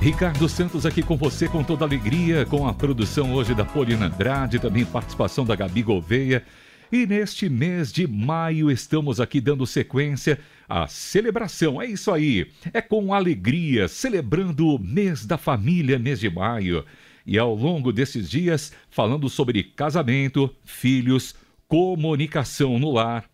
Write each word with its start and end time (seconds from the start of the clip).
Ricardo 0.00 0.48
Santos 0.48 0.86
aqui 0.86 1.02
com 1.02 1.16
você 1.16 1.48
com 1.48 1.64
toda 1.64 1.84
alegria, 1.84 2.46
com 2.46 2.68
a 2.68 2.72
produção 2.72 3.34
hoje 3.34 3.52
da 3.52 3.64
Polina 3.64 4.06
Andrade, 4.06 4.60
também 4.60 4.84
participação 4.84 5.44
da 5.44 5.56
Gabi 5.56 5.82
Gouveia. 5.82 6.44
E 6.90 7.04
neste 7.04 7.48
mês 7.48 7.92
de 7.92 8.06
maio 8.06 8.70
estamos 8.70 9.20
aqui 9.20 9.40
dando 9.40 9.66
sequência 9.66 10.38
à 10.68 10.86
celebração. 10.86 11.82
É 11.82 11.86
isso 11.86 12.12
aí. 12.12 12.48
É 12.72 12.80
com 12.80 13.12
alegria, 13.12 13.88
celebrando 13.88 14.68
o 14.68 14.78
mês 14.78 15.26
da 15.26 15.36
família, 15.36 15.98
mês 15.98 16.20
de 16.20 16.30
maio. 16.30 16.84
E 17.26 17.36
ao 17.36 17.52
longo 17.52 17.92
desses 17.92 18.30
dias, 18.30 18.72
falando 18.88 19.28
sobre 19.28 19.64
casamento, 19.64 20.48
filhos, 20.64 21.34
comunicação 21.66 22.78
no 22.78 22.92
lar, 22.92 23.24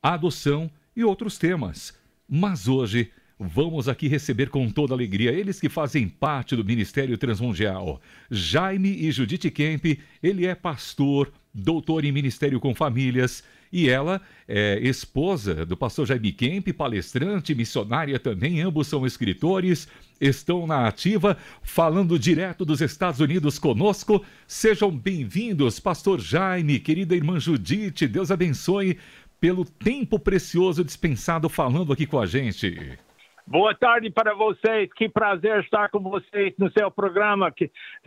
adoção 0.00 0.70
e 0.96 1.02
outros 1.02 1.36
temas. 1.36 1.92
Mas 2.28 2.68
hoje 2.68 3.10
Vamos 3.38 3.88
aqui 3.88 4.08
receber 4.08 4.50
com 4.50 4.70
toda 4.70 4.94
alegria 4.94 5.32
eles 5.32 5.60
que 5.60 5.68
fazem 5.68 6.08
parte 6.08 6.54
do 6.54 6.64
Ministério 6.64 7.18
Transmundial. 7.18 8.00
Jaime 8.30 8.90
e 8.90 9.10
Judite 9.10 9.50
Kemp, 9.50 9.98
ele 10.22 10.46
é 10.46 10.54
pastor, 10.54 11.32
doutor 11.52 12.04
em 12.04 12.12
Ministério 12.12 12.60
com 12.60 12.74
Famílias, 12.74 13.42
e 13.72 13.88
ela 13.88 14.20
é 14.46 14.78
esposa 14.82 15.64
do 15.64 15.76
pastor 15.76 16.06
Jaime 16.06 16.30
Kemp, 16.30 16.68
palestrante, 16.74 17.54
missionária 17.54 18.18
também, 18.18 18.60
ambos 18.60 18.86
são 18.86 19.06
escritores, 19.06 19.88
estão 20.20 20.66
na 20.66 20.86
ativa, 20.86 21.36
falando 21.62 22.18
direto 22.18 22.64
dos 22.66 22.82
Estados 22.82 23.20
Unidos 23.20 23.58
conosco. 23.58 24.22
Sejam 24.46 24.90
bem-vindos, 24.90 25.80
pastor 25.80 26.20
Jaime, 26.20 26.78
querida 26.78 27.16
irmã 27.16 27.40
Judite, 27.40 28.06
Deus 28.06 28.30
abençoe 28.30 28.98
pelo 29.40 29.64
tempo 29.64 30.18
precioso 30.18 30.84
dispensado 30.84 31.48
falando 31.48 31.92
aqui 31.92 32.06
com 32.06 32.20
a 32.20 32.26
gente. 32.26 32.98
Boa 33.46 33.74
tarde 33.74 34.10
para 34.10 34.34
vocês. 34.34 34.88
Que 34.94 35.08
prazer 35.08 35.60
estar 35.60 35.88
com 35.90 36.00
vocês 36.00 36.54
no 36.58 36.70
seu 36.72 36.90
programa, 36.90 37.52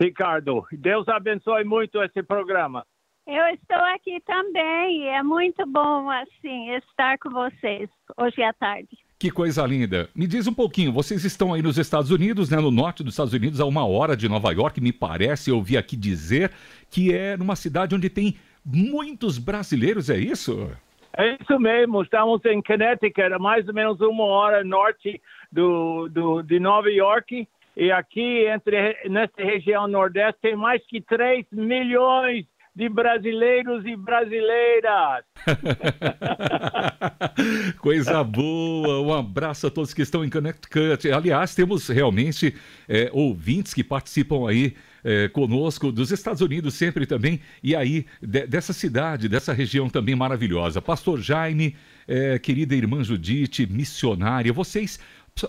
Ricardo. 0.00 0.64
Deus 0.72 1.06
abençoe 1.08 1.64
muito 1.64 2.02
esse 2.02 2.22
programa. 2.22 2.84
Eu 3.26 3.44
estou 3.48 3.84
aqui 3.94 4.20
também 4.24 5.02
e 5.02 5.06
é 5.08 5.22
muito 5.22 5.66
bom 5.66 6.08
assim 6.10 6.70
estar 6.74 7.18
com 7.18 7.30
vocês 7.30 7.90
hoje 8.16 8.40
à 8.42 8.52
tarde. 8.52 8.88
Que 9.18 9.30
coisa 9.30 9.66
linda. 9.66 10.08
Me 10.14 10.26
diz 10.26 10.46
um 10.46 10.54
pouquinho, 10.54 10.92
vocês 10.92 11.24
estão 11.24 11.52
aí 11.52 11.60
nos 11.60 11.76
Estados 11.76 12.10
Unidos, 12.10 12.50
né, 12.50 12.58
no 12.58 12.70
norte 12.70 13.02
dos 13.02 13.14
Estados 13.14 13.32
Unidos, 13.32 13.60
a 13.60 13.64
uma 13.64 13.84
hora 13.86 14.16
de 14.16 14.28
Nova 14.28 14.52
York, 14.52 14.80
me 14.80 14.92
parece, 14.92 15.50
eu 15.50 15.56
ouvi 15.56 15.76
aqui 15.76 15.96
dizer 15.96 16.52
que 16.90 17.12
é 17.12 17.36
numa 17.36 17.56
cidade 17.56 17.94
onde 17.94 18.10
tem 18.10 18.36
muitos 18.64 19.38
brasileiros, 19.38 20.10
é 20.10 20.18
isso? 20.18 20.70
É 21.16 21.36
isso 21.40 21.58
mesmo, 21.58 22.02
estamos 22.02 22.44
em 22.44 22.62
Connecticut, 22.62 23.30
mais 23.40 23.66
ou 23.66 23.72
menos 23.72 23.98
uma 24.02 24.24
hora 24.24 24.62
norte 24.62 25.18
do, 25.50 26.10
do, 26.10 26.42
de 26.42 26.60
Nova 26.60 26.90
York. 26.90 27.48
E 27.74 27.90
aqui, 27.90 28.46
entre, 28.46 28.94
nessa 29.08 29.32
região 29.38 29.88
nordeste, 29.88 30.38
tem 30.42 30.54
mais 30.54 30.84
que 30.86 31.00
3 31.00 31.46
milhões 31.52 32.44
de 32.74 32.90
brasileiros 32.90 33.86
e 33.86 33.96
brasileiras. 33.96 35.24
Coisa 37.80 38.22
boa! 38.22 39.00
Um 39.00 39.14
abraço 39.14 39.66
a 39.66 39.70
todos 39.70 39.94
que 39.94 40.02
estão 40.02 40.22
em 40.22 40.28
Connecticut. 40.28 41.10
Aliás, 41.10 41.54
temos 41.54 41.88
realmente 41.88 42.54
é, 42.86 43.08
ouvintes 43.14 43.72
que 43.72 43.82
participam 43.82 44.46
aí 44.46 44.76
é, 45.06 45.28
conosco, 45.28 45.92
dos 45.92 46.10
Estados 46.10 46.42
Unidos 46.42 46.74
sempre 46.74 47.06
também, 47.06 47.40
e 47.62 47.76
aí 47.76 48.04
de, 48.20 48.44
dessa 48.44 48.72
cidade, 48.72 49.28
dessa 49.28 49.52
região 49.52 49.88
também 49.88 50.16
maravilhosa. 50.16 50.82
Pastor 50.82 51.20
Jaime, 51.20 51.76
é, 52.08 52.40
querida 52.40 52.74
irmã 52.74 53.04
Judite, 53.04 53.66
missionária, 53.66 54.52
vocês 54.52 54.98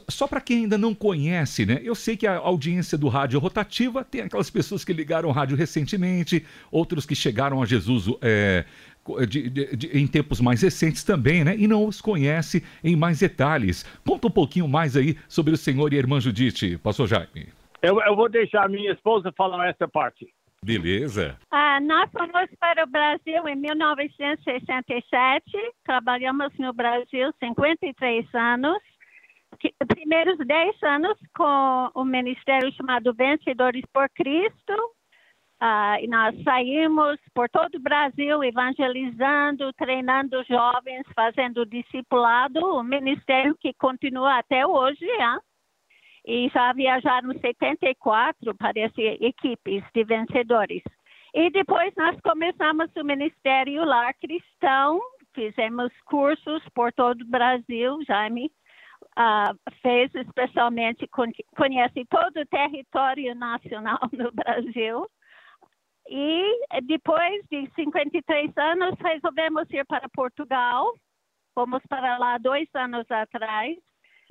só 0.09 0.27
para 0.27 0.41
quem 0.41 0.63
ainda 0.63 0.77
não 0.77 0.93
conhece, 0.93 1.65
né? 1.65 1.79
Eu 1.81 1.95
sei 1.95 2.17
que 2.17 2.27
a 2.27 2.35
audiência 2.35 2.97
do 2.97 3.07
rádio 3.07 3.39
rotativa 3.39 4.03
tem 4.03 4.21
aquelas 4.21 4.49
pessoas 4.49 4.83
que 4.83 4.91
ligaram 4.91 5.29
o 5.29 5.31
rádio 5.31 5.55
recentemente, 5.55 6.45
outros 6.69 7.05
que 7.05 7.15
chegaram 7.15 7.63
a 7.63 7.65
Jesus 7.65 8.05
é, 8.21 8.65
de, 9.29 9.49
de, 9.49 9.75
de, 9.77 9.97
em 9.97 10.05
tempos 10.05 10.41
mais 10.41 10.61
recentes 10.61 11.05
também, 11.05 11.45
né? 11.45 11.55
E 11.57 11.67
não 11.67 11.87
os 11.87 12.01
conhece 12.01 12.61
em 12.83 12.97
mais 12.97 13.19
detalhes. 13.19 13.85
Conta 14.05 14.27
um 14.27 14.31
pouquinho 14.31 14.67
mais 14.67 14.97
aí 14.97 15.15
sobre 15.29 15.53
o 15.53 15.57
senhor 15.57 15.93
e 15.93 15.95
a 15.95 15.99
irmã 15.99 16.19
Judite, 16.19 16.77
pastor 16.77 17.07
Jaime. 17.07 17.47
Eu, 17.81 18.01
eu 18.01 18.15
vou 18.15 18.29
deixar 18.29 18.69
minha 18.69 18.91
esposa 18.91 19.31
falar 19.35 19.69
essa 19.69 19.87
parte. 19.87 20.27
Beleza. 20.63 21.37
Ah, 21.51 21.79
nós 21.79 22.11
fomos 22.11 22.49
para 22.59 22.83
o 22.83 22.87
Brasil 22.87 23.47
em 23.47 23.55
1967, 23.55 25.43
trabalhamos 25.85 26.51
no 26.57 26.73
Brasil 26.73 27.31
53 27.39 28.25
anos 28.33 28.81
primeiros 29.87 30.37
10 30.37 30.83
anos 30.83 31.17
com 31.35 31.91
o 31.95 32.05
ministério 32.05 32.71
chamado 32.73 33.13
Vencedores 33.13 33.83
por 33.93 34.09
Cristo. 34.09 34.73
Uh, 35.59 35.97
e 36.03 36.07
nós 36.07 36.35
saímos 36.43 37.17
por 37.33 37.49
todo 37.49 37.75
o 37.75 37.81
Brasil 37.81 38.43
evangelizando, 38.43 39.73
treinando 39.73 40.43
jovens, 40.43 41.03
fazendo 41.15 41.65
discipulado, 41.65 42.59
o 42.59 42.83
ministério 42.83 43.57
que 43.59 43.73
continua 43.73 44.37
até 44.37 44.67
hoje. 44.67 45.03
Hein? 45.03 45.39
E 46.27 46.49
já 46.49 46.73
viajaram 46.73 47.31
74, 47.39 48.53
parece, 48.55 49.01
equipes 49.21 49.81
de 49.95 50.03
vencedores. 50.03 50.83
E 51.33 51.49
depois 51.49 51.93
nós 51.95 52.19
começamos 52.19 52.91
o 52.97 53.03
Ministério 53.03 53.85
Lar 53.85 54.13
Cristão, 54.19 54.99
fizemos 55.33 55.89
cursos 56.05 56.61
por 56.75 56.91
todo 56.91 57.21
o 57.21 57.27
Brasil, 57.27 57.97
Jaime 58.05 58.51
uh, 59.17 59.71
fez, 59.81 60.13
especialmente 60.15 61.07
conhece 61.55 62.05
todo 62.09 62.41
o 62.41 62.45
território 62.45 63.33
nacional 63.33 63.99
no 64.11 64.31
Brasil. 64.31 65.07
E 66.09 66.59
depois 66.83 67.43
de 67.49 67.69
53 67.75 68.51
anos, 68.57 68.95
resolvemos 68.99 69.69
ir 69.71 69.85
para 69.85 70.07
Portugal. 70.09 70.93
Fomos 71.53 71.81
para 71.89 72.17
lá 72.17 72.37
dois 72.37 72.67
anos 72.75 73.09
atrás, 73.09 73.77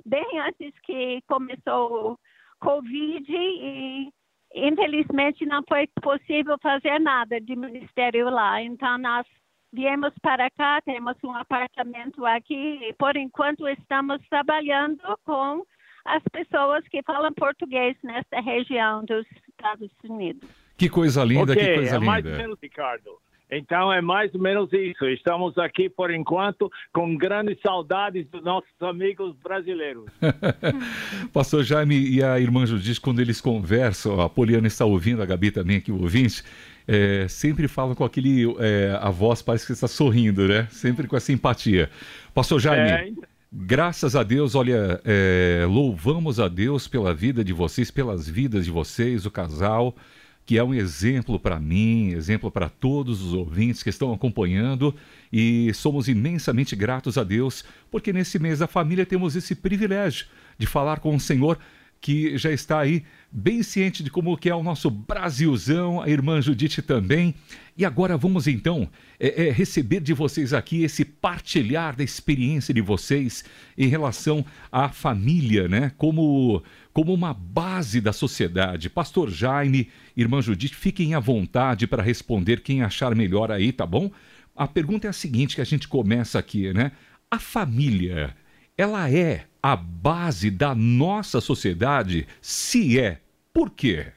bem 0.05 0.39
antes 0.39 0.73
que 0.83 1.21
começou 1.27 2.11
o 2.11 2.19
Covid 2.59 3.25
e 3.31 4.09
infelizmente 4.53 5.45
não 5.45 5.61
foi 5.67 5.87
possível 6.01 6.57
fazer 6.61 6.99
nada 6.99 7.39
de 7.39 7.55
ministério 7.55 8.29
lá. 8.29 8.61
Então 8.61 8.97
nós 8.97 9.25
viemos 9.71 10.13
para 10.21 10.49
cá, 10.51 10.81
temos 10.81 11.15
um 11.23 11.33
apartamento 11.33 12.25
aqui 12.25 12.79
e 12.81 12.93
por 12.93 13.15
enquanto 13.15 13.67
estamos 13.67 14.21
trabalhando 14.29 15.01
com 15.23 15.63
as 16.05 16.23
pessoas 16.31 16.87
que 16.87 17.03
falam 17.03 17.33
português 17.33 17.97
nesta 18.03 18.39
região 18.39 19.03
dos 19.03 19.25
Estados 19.49 19.91
Unidos. 20.03 20.49
Que 20.77 20.89
coisa 20.89 21.23
linda, 21.23 21.51
okay, 21.51 21.65
que 21.65 21.75
coisa 21.75 21.95
é 21.95 21.99
linda. 21.99 22.11
Mais 22.11 22.25
ou 22.25 22.31
menos, 22.31 22.59
Ricardo. 22.61 23.19
Então 23.49 23.91
é 23.91 24.01
mais 24.01 24.33
ou 24.33 24.41
menos 24.41 24.71
isso. 24.73 25.05
Estamos 25.07 25.57
aqui 25.57 25.89
por 25.89 26.11
enquanto 26.11 26.69
com 26.91 27.15
grandes 27.15 27.57
saudades 27.61 28.27
dos 28.29 28.43
nossos 28.43 28.69
amigos 28.81 29.35
brasileiros. 29.41 30.05
Pastor 31.31 31.63
Jaime 31.63 31.95
e 32.09 32.21
a 32.21 32.39
irmã 32.39 32.65
Judite, 32.65 32.99
quando 32.99 33.21
eles 33.21 33.39
conversam, 33.39 34.19
a 34.19 34.29
Poliana 34.29 34.67
está 34.67 34.85
ouvindo, 34.85 35.21
a 35.21 35.25
Gabi 35.25 35.51
também 35.51 35.77
aqui 35.77 35.91
ouvinte, 35.91 36.43
é, 36.87 37.27
sempre 37.27 37.67
falam 37.67 37.95
com 37.95 38.03
aquele. 38.03 38.45
É, 38.59 38.97
a 39.01 39.09
voz 39.09 39.41
parece 39.41 39.65
que 39.65 39.73
está 39.73 39.87
sorrindo, 39.87 40.47
né? 40.47 40.67
Sempre 40.69 41.07
com 41.07 41.15
essa 41.15 41.31
empatia. 41.31 41.89
Pastor 42.33 42.59
Jaime. 42.59 42.89
É... 43.23 43.37
Graças 43.49 44.13
a 44.13 44.23
Deus, 44.23 44.55
olha, 44.55 44.99
é, 45.05 45.65
louvamos 45.69 46.37
a 46.37 46.49
Deus 46.49 46.85
pela 46.85 47.13
vida 47.13 47.45
de 47.45 47.53
vocês, 47.53 47.89
pelas 47.89 48.27
vidas 48.27 48.65
de 48.65 48.71
vocês, 48.71 49.25
o 49.25 49.31
casal, 49.31 49.95
que 50.47 50.57
é 50.57 50.63
um 50.63 50.73
exemplo 50.73 51.37
para 51.37 51.59
mim, 51.59 52.13
exemplo 52.13 52.49
para 52.49 52.69
todos 52.69 53.21
os 53.21 53.33
ouvintes 53.33 53.83
que 53.83 53.89
estão 53.89 54.13
acompanhando, 54.13 54.95
e 55.31 55.73
somos 55.73 56.07
imensamente 56.07 56.73
gratos 56.73 57.17
a 57.17 57.23
Deus, 57.25 57.65
porque 57.91 58.13
nesse 58.13 58.39
mês 58.39 58.59
da 58.59 58.65
família 58.65 59.05
temos 59.05 59.35
esse 59.35 59.53
privilégio 59.53 60.25
de 60.57 60.65
falar 60.65 61.01
com 61.01 61.13
o 61.13 61.19
Senhor 61.19 61.59
que 61.99 62.37
já 62.37 62.51
está 62.51 62.79
aí 62.79 63.03
bem 63.31 63.61
ciente 63.61 64.03
de 64.03 64.09
como 64.09 64.37
que 64.37 64.49
é 64.49 64.55
o 64.55 64.63
nosso 64.63 64.89
Brasilzão, 64.89 66.01
a 66.01 66.09
irmã 66.09 66.41
Judite 66.41 66.81
também. 66.81 67.35
E 67.77 67.85
agora 67.85 68.17
vamos 68.17 68.47
então 68.47 68.89
é, 69.19 69.47
é, 69.47 69.51
receber 69.51 69.99
de 69.99 70.13
vocês 70.13 70.53
aqui 70.53 70.83
esse 70.83 71.05
partilhar 71.05 71.95
da 71.95 72.03
experiência 72.03 72.73
de 72.73 72.81
vocês 72.81 73.43
em 73.77 73.87
relação 73.87 74.43
à 74.71 74.89
família, 74.89 75.67
né? 75.67 75.91
Como, 75.97 76.63
como 76.91 77.13
uma 77.13 77.33
base 77.33 78.01
da 78.01 78.11
sociedade. 78.11 78.89
Pastor 78.89 79.29
Jaime, 79.29 79.89
irmã 80.15 80.41
Judite, 80.41 80.75
fiquem 80.75 81.13
à 81.13 81.19
vontade 81.19 81.85
para 81.85 82.01
responder 82.01 82.61
quem 82.61 82.81
achar 82.81 83.13
melhor 83.13 83.51
aí, 83.51 83.71
tá 83.71 83.85
bom? 83.85 84.09
A 84.55 84.67
pergunta 84.67 85.05
é 85.05 85.09
a 85.09 85.13
seguinte 85.13 85.53
que 85.53 85.61
a 85.61 85.65
gente 85.65 85.87
começa 85.87 86.39
aqui, 86.39 86.73
né? 86.73 86.91
A 87.29 87.37
família, 87.37 88.35
ela 88.75 89.11
é 89.11 89.45
a 89.67 89.75
base 89.75 90.49
da 90.49 90.73
nossa 90.73 91.41
sociedade? 91.41 92.25
Se 92.41 92.97
é, 92.97 93.19
por 93.53 93.69
quê? 93.69 94.13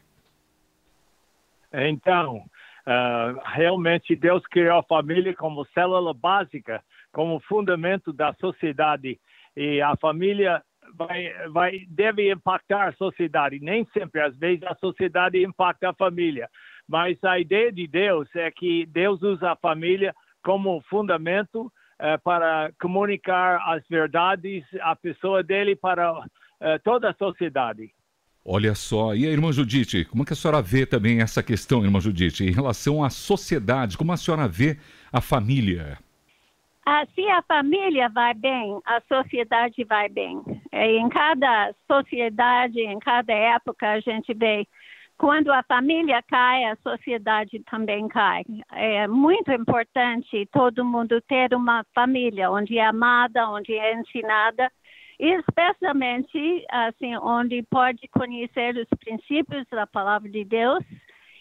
Então, 1.73 2.37
uh, 2.37 3.41
realmente 3.47 4.14
Deus 4.14 4.47
criou 4.47 4.79
a 4.79 4.82
família 4.85 5.35
como 5.35 5.67
célula 5.75 6.14
básica, 6.14 6.81
como 7.11 7.41
fundamento 7.41 8.12
da 8.12 8.32
sociedade. 8.35 9.19
E 9.56 9.82
a 9.82 9.97
família 9.97 10.62
vai, 10.94 11.32
vai, 11.49 11.81
deve 11.88 12.31
impactar 12.31 12.87
a 12.87 12.93
sociedade. 12.93 13.58
Nem 13.58 13.85
sempre, 13.93 14.20
às 14.20 14.37
vezes, 14.37 14.62
a 14.62 14.76
sociedade 14.76 15.43
impacta 15.43 15.91
a 15.91 15.94
família. 15.94 16.49
Mas 16.87 17.19
a 17.25 17.41
ideia 17.41 17.73
de 17.73 17.88
Deus 17.88 18.29
é 18.37 18.52
que 18.52 18.87
Deus 18.87 19.20
usa 19.20 19.50
a 19.50 19.56
família 19.56 20.14
como 20.44 20.81
fundamento 20.82 21.73
para 22.23 22.73
comunicar 22.81 23.61
as 23.67 23.87
verdades 23.88 24.64
à 24.81 24.97
pessoa 24.97 25.43
dele 25.43 25.76
para 25.76 26.25
eh, 26.61 26.79
toda 26.79 27.11
a 27.11 27.14
sociedade. 27.14 27.91
Olha 28.44 28.75
só, 28.75 29.14
e 29.14 29.26
a 29.26 29.31
irmã 29.31 29.52
Judite, 29.52 30.05
como 30.06 30.23
é 30.23 30.26
que 30.26 30.32
a 30.32 30.37
senhora 30.37 30.62
vê 30.62 30.87
também 30.87 31.20
essa 31.20 31.43
questão, 31.43 31.85
irmã 31.85 32.00
Judite, 32.00 32.43
em 32.44 32.50
relação 32.50 33.05
à 33.05 33.11
sociedade, 33.11 33.99
como 33.99 34.12
a 34.12 34.17
senhora 34.17 34.49
vê 34.49 34.79
a 35.12 35.20
família? 35.20 35.99
Ah, 36.87 37.05
se 37.14 37.23
a 37.29 37.43
família 37.43 38.08
vai 38.08 38.32
bem, 38.35 38.81
a 38.87 39.00
sociedade 39.02 39.85
vai 39.85 40.08
bem. 40.08 40.41
É, 40.73 40.91
em 40.91 41.08
cada 41.11 41.75
sociedade, 41.87 42.81
em 42.81 42.99
cada 42.99 43.32
época, 43.32 43.88
a 43.88 44.00
gente 44.00 44.32
vê 44.32 44.67
quando 45.21 45.53
a 45.53 45.63
família 45.63 46.23
cai, 46.23 46.65
a 46.65 46.77
sociedade 46.77 47.63
também 47.71 48.09
cai. 48.09 48.43
É 48.73 49.07
muito 49.07 49.53
importante 49.53 50.49
todo 50.51 50.83
mundo 50.83 51.21
ter 51.21 51.55
uma 51.55 51.85
família 51.95 52.51
onde 52.51 52.79
é 52.79 52.87
amada, 52.87 53.47
onde 53.51 53.75
é 53.75 54.01
ensinada, 54.01 54.73
e 55.19 55.35
especialmente 55.35 56.65
assim, 56.71 57.15
onde 57.19 57.63
pode 57.65 58.09
conhecer 58.09 58.75
os 58.79 58.89
princípios 58.99 59.67
da 59.71 59.87
palavra 59.87 60.27
de 60.27 60.43
Deus 60.43 60.83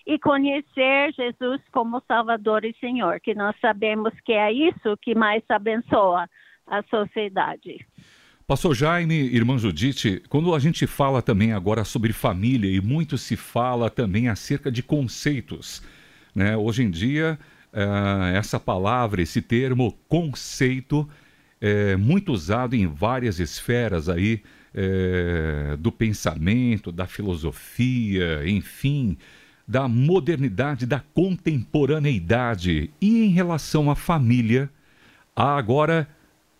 e 0.05 0.19
conhecer 0.19 1.13
Jesus 1.13 1.61
como 1.71 2.03
Salvador 2.05 2.65
e 2.65 2.75
Senhor, 2.81 3.21
que 3.21 3.33
nós 3.33 3.55
sabemos 3.61 4.13
que 4.25 4.33
é 4.33 4.51
isso 4.51 4.97
que 5.01 5.15
mais 5.15 5.41
abençoa 5.47 6.27
a 6.67 6.83
sociedade. 6.83 7.77
Pastor 8.49 8.73
Jaime, 8.73 9.13
irmã 9.13 9.59
Judite, 9.59 10.23
quando 10.27 10.55
a 10.55 10.57
gente 10.57 10.87
fala 10.87 11.21
também 11.21 11.53
agora 11.53 11.83
sobre 11.83 12.11
família 12.11 12.67
e 12.67 12.81
muito 12.81 13.15
se 13.15 13.35
fala 13.35 13.91
também 13.91 14.27
acerca 14.27 14.71
de 14.71 14.81
conceitos, 14.81 15.83
né? 16.33 16.57
Hoje 16.57 16.81
em 16.81 16.89
dia, 16.89 17.37
uh, 17.71 18.35
essa 18.35 18.59
palavra, 18.59 19.21
esse 19.21 19.39
termo 19.39 19.95
conceito, 20.07 21.07
é 21.61 21.95
muito 21.95 22.31
usado 22.31 22.75
em 22.75 22.87
várias 22.87 23.39
esferas 23.39 24.09
aí 24.09 24.41
é, 24.73 25.77
do 25.77 25.91
pensamento, 25.91 26.91
da 26.91 27.05
filosofia, 27.05 28.41
enfim, 28.49 29.15
da 29.67 29.87
modernidade, 29.87 30.87
da 30.87 31.03
contemporaneidade. 31.13 32.89
E 32.99 33.25
em 33.25 33.29
relação 33.29 33.91
à 33.91 33.95
família, 33.95 34.71
há 35.35 35.55
agora 35.55 36.07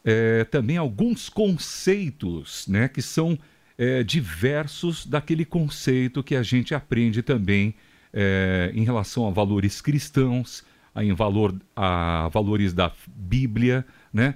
é, 0.09 0.44
também 0.44 0.75
alguns 0.75 1.29
conceitos 1.29 2.67
né, 2.67 2.88
que 2.88 3.00
são 3.00 3.38
é, 3.77 4.03
diversos 4.03 5.06
daquele 5.06 5.45
conceito 5.45 6.23
que 6.23 6.35
a 6.35 6.41
gente 6.41 6.73
aprende 6.73 7.21
também 7.21 7.75
é, 8.11 8.71
em 8.73 8.83
relação 8.83 9.27
a 9.27 9.29
valores 9.29 9.81
cristãos, 9.81 10.63
a, 10.95 11.03
em 11.03 11.13
valor, 11.13 11.56
a 11.75 12.27
valores 12.33 12.73
da 12.73 12.91
Bíblia, 13.07 13.85
né? 14.11 14.33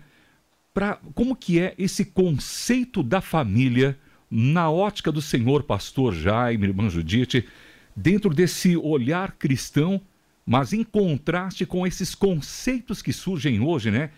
Pra, 0.76 1.00
como 1.16 1.36
que 1.36 1.60
é 1.60 1.74
esse 1.78 2.06
conceito 2.06 3.02
da 3.02 3.20
família 3.20 3.98
na 4.30 4.70
ótica 4.70 5.12
do 5.12 5.22
Senhor 5.22 5.64
Pastor 5.64 6.14
Jaime, 6.14 6.68
irmã 6.68 6.88
Judite, 6.90 7.48
dentro 7.96 8.32
desse 8.32 8.78
olhar 8.78 9.34
cristão, 9.34 10.02
mas 10.46 10.72
em 10.72 10.84
contraste 10.84 11.66
com 11.66 11.86
esses 11.86 12.14
conceitos 12.14 13.02
que 13.02 13.14
surgem 13.14 13.60
hoje, 13.60 13.90
né? 13.90 14.12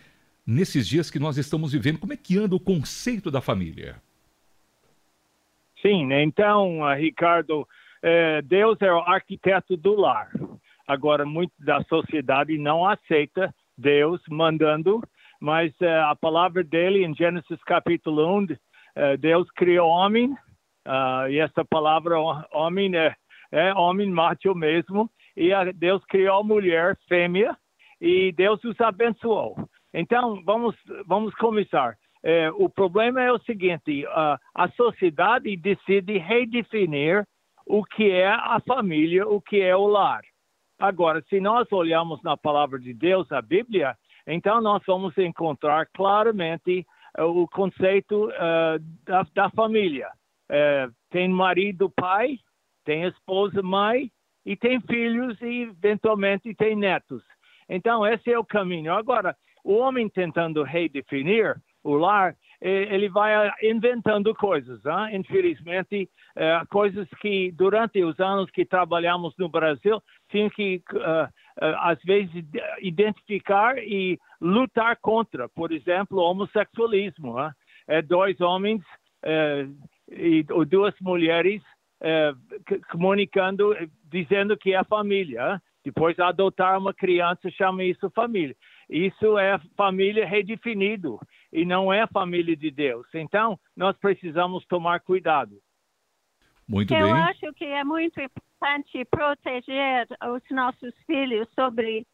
Nesses 0.46 0.88
dias 0.88 1.10
que 1.10 1.20
nós 1.20 1.38
estamos 1.38 1.72
vivendo. 1.72 2.00
Como 2.00 2.14
é 2.14 2.18
que 2.18 2.38
anda 2.38 2.56
o 2.56 2.60
conceito 2.60 3.32
da 3.32 3.42
família? 3.42 4.02
Sim, 5.82 6.06
né? 6.08 6.24
então, 6.24 6.84
ah, 6.84 6.96
Ricardo, 6.96 7.68
é, 8.02 8.42
Deus 8.42 8.82
é 8.82 8.92
o 8.92 9.00
arquiteto 9.00 9.76
do 9.76 9.96
lar. 9.96 10.30
Agora, 10.88 11.26
muito 11.26 11.54
da 11.60 11.84
sociedade 11.84 12.58
não 12.58 12.86
aceita 12.88 13.54
Deus 13.78 14.22
mandando, 14.30 15.02
mas 15.40 15.74
é, 15.82 16.00
a 16.00 16.16
palavra 16.16 16.64
dele 16.64 17.04
em 17.04 17.16
Gênesis 17.16 17.62
capítulo 17.66 18.38
1, 18.40 18.48
é, 18.96 19.18
Deus 19.18 19.50
criou 19.52 19.90
homem, 19.90 20.32
uh, 20.32 21.30
e 21.30 21.40
essa 21.40 21.66
palavra 21.66 22.18
homem 22.52 22.96
é, 22.96 23.16
é 23.52 23.74
homem 23.74 24.10
macho 24.10 24.56
mesmo, 24.56 25.10
e 25.36 25.50
Deus 25.74 26.04
criou 26.06 26.44
mulher 26.44 26.98
fêmea, 27.08 27.58
e 28.00 28.32
Deus 28.32 28.64
os 28.64 28.80
abençoou. 28.80 29.56
Então, 29.98 30.44
vamos, 30.44 30.76
vamos 31.08 31.34
começar. 31.36 31.96
É, 32.22 32.52
o 32.52 32.68
problema 32.68 33.22
é 33.22 33.32
o 33.32 33.40
seguinte: 33.40 34.06
a, 34.08 34.38
a 34.54 34.68
sociedade 34.72 35.56
decide 35.56 36.18
redefinir 36.18 37.26
o 37.66 37.82
que 37.82 38.12
é 38.12 38.28
a 38.28 38.60
família, 38.60 39.26
o 39.26 39.40
que 39.40 39.62
é 39.62 39.74
o 39.74 39.88
lar. 39.88 40.22
Agora, 40.78 41.24
se 41.30 41.40
nós 41.40 41.72
olharmos 41.72 42.22
na 42.24 42.36
palavra 42.36 42.78
de 42.78 42.94
Deus, 42.94 43.32
a 43.32 43.42
Bíblia, 43.42 43.96
então 44.28 44.60
nós 44.60 44.84
vamos 44.86 45.18
encontrar 45.18 45.88
claramente 45.96 46.86
uh, 47.18 47.24
o 47.24 47.48
conceito 47.48 48.26
uh, 48.26 48.78
da, 49.06 49.26
da, 49.34 49.50
família. 49.52 50.10
Uh, 50.52 50.94
tem 51.10 51.30
marido, 51.30 51.90
pai, 51.90 52.38
tem 52.84 53.04
esposa, 53.04 53.62
mãe, 53.64 54.12
e 54.46 54.58
tem 54.58 54.82
filhos 54.82 55.42
e 55.42 55.62
eventualmente 55.62 56.54
tem 56.54 56.76
netos. 56.76 57.24
Então, 57.70 58.06
esse 58.06 58.30
é 58.32 58.38
o 58.38 58.46
caminho. 58.46 58.94
Agora, 58.94 59.36
o 59.66 59.78
homem 59.78 60.08
tentando 60.08 60.62
redefinir 60.62 61.56
o 61.84 61.96
lar, 61.96 62.36
ele 62.62 63.10
vai 63.10 63.52
inventando 63.64 64.34
coisas. 64.36 64.80
Hein? 64.86 65.18
Infelizmente, 65.18 66.08
eh, 66.36 66.62
coisas 66.70 67.08
que 67.20 67.52
durante 67.52 68.04
os 68.04 68.20
anos 68.20 68.50
que 68.52 68.64
trabalhamos 68.64 69.34
no 69.38 69.50
Brasil, 69.50 70.02
tinha 70.30 70.50
que, 70.50 70.82
às 71.60 72.02
vezes, 72.04 72.46
identificar 72.80 73.78
e 73.78 74.20
lutar 74.40 74.98
contra. 74.98 75.50
Por 75.50 75.72
exemplo, 75.72 76.20
o 76.20 76.24
homossexualismo. 76.24 77.36
É 77.88 78.02
dois 78.02 78.40
homens 78.42 78.82
e 80.10 80.44
duas 80.68 80.94
mulheres 81.00 81.62
comunicando, 82.90 83.76
dizendo 84.06 84.58
que 84.58 84.74
é 84.74 84.84
família. 84.84 85.62
Depois 85.84 86.18
adotar 86.18 86.80
uma 86.80 86.94
criança, 86.94 87.50
chama 87.52 87.84
isso 87.84 88.10
família. 88.10 88.56
Isso 88.90 89.38
é 89.38 89.60
família 89.76 90.26
redefinido 90.26 91.20
e 91.52 91.66
não 91.66 91.92
é 91.92 92.06
família 92.08 92.56
de 92.56 92.70
Deus. 92.70 93.08
Então, 93.14 93.60
nós 93.76 93.98
precisamos 93.98 94.66
tomar 94.66 95.00
cuidado. 95.00 95.58
Muito 96.68 96.94
Eu 96.94 97.02
bem. 97.02 97.10
Eu 97.10 97.16
acho 97.16 97.54
que 97.54 97.66
é 97.66 97.84
muito 97.84 98.20
importante 98.20 99.06
proteger 99.06 100.08
os 100.34 100.42
nossos 100.52 100.94
filhos 101.06 101.48
sobre 101.54 102.06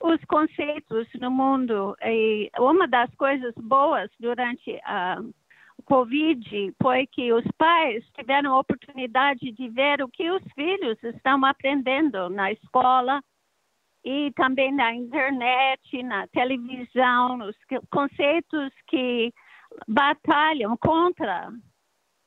os 0.00 0.24
conceitos 0.24 1.08
no 1.20 1.30
mundo. 1.30 1.96
E 2.02 2.50
uma 2.58 2.88
das 2.88 3.14
coisas 3.14 3.54
boas 3.56 4.10
durante 4.18 4.80
a 4.84 5.18
Covid 5.84 6.74
foi 6.80 7.06
que 7.06 7.32
os 7.32 7.44
pais 7.58 8.04
tiveram 8.16 8.54
a 8.54 8.60
oportunidade 8.60 9.52
de 9.52 9.68
ver 9.68 10.02
o 10.02 10.08
que 10.08 10.30
os 10.30 10.42
filhos 10.54 11.02
estão 11.02 11.44
aprendendo 11.44 12.28
na 12.28 12.52
escola, 12.52 13.22
e 14.04 14.32
também 14.32 14.72
na 14.72 14.94
internet, 14.94 16.02
na 16.02 16.26
televisão, 16.28 17.38
os 17.46 17.56
conceitos 17.90 18.72
que 18.86 19.32
batalham 19.86 20.76
contra 20.76 21.50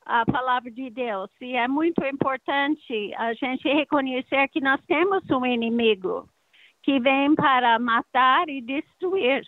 a 0.05 0.25
palavra 0.25 0.69
de 0.69 0.89
Deus. 0.89 1.29
E 1.41 1.55
é 1.55 1.67
muito 1.67 2.03
importante 2.05 3.13
a 3.15 3.33
gente 3.33 3.67
reconhecer 3.67 4.47
que 4.49 4.61
nós 4.61 4.79
temos 4.85 5.23
um 5.29 5.45
inimigo 5.45 6.29
que 6.83 6.99
vem 6.99 7.33
para 7.35 7.79
matar 7.79 8.49
e 8.49 8.61
destruir. 8.61 9.43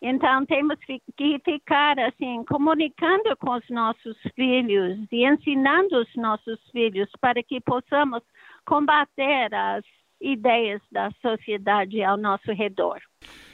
Então 0.00 0.44
temos 0.44 0.78
que 1.16 1.38
ficar 1.42 1.98
assim 1.98 2.44
comunicando 2.44 3.34
com 3.38 3.52
os 3.52 3.68
nossos 3.70 4.16
filhos 4.34 4.98
e 5.10 5.24
ensinando 5.24 5.98
os 5.98 6.14
nossos 6.14 6.60
filhos 6.70 7.10
para 7.18 7.42
que 7.42 7.60
possamos 7.62 8.22
combater 8.66 9.54
as 9.54 9.84
ideias 10.20 10.80
da 10.90 11.10
sociedade 11.22 12.02
ao 12.02 12.16
nosso 12.16 12.52
redor. 12.52 13.00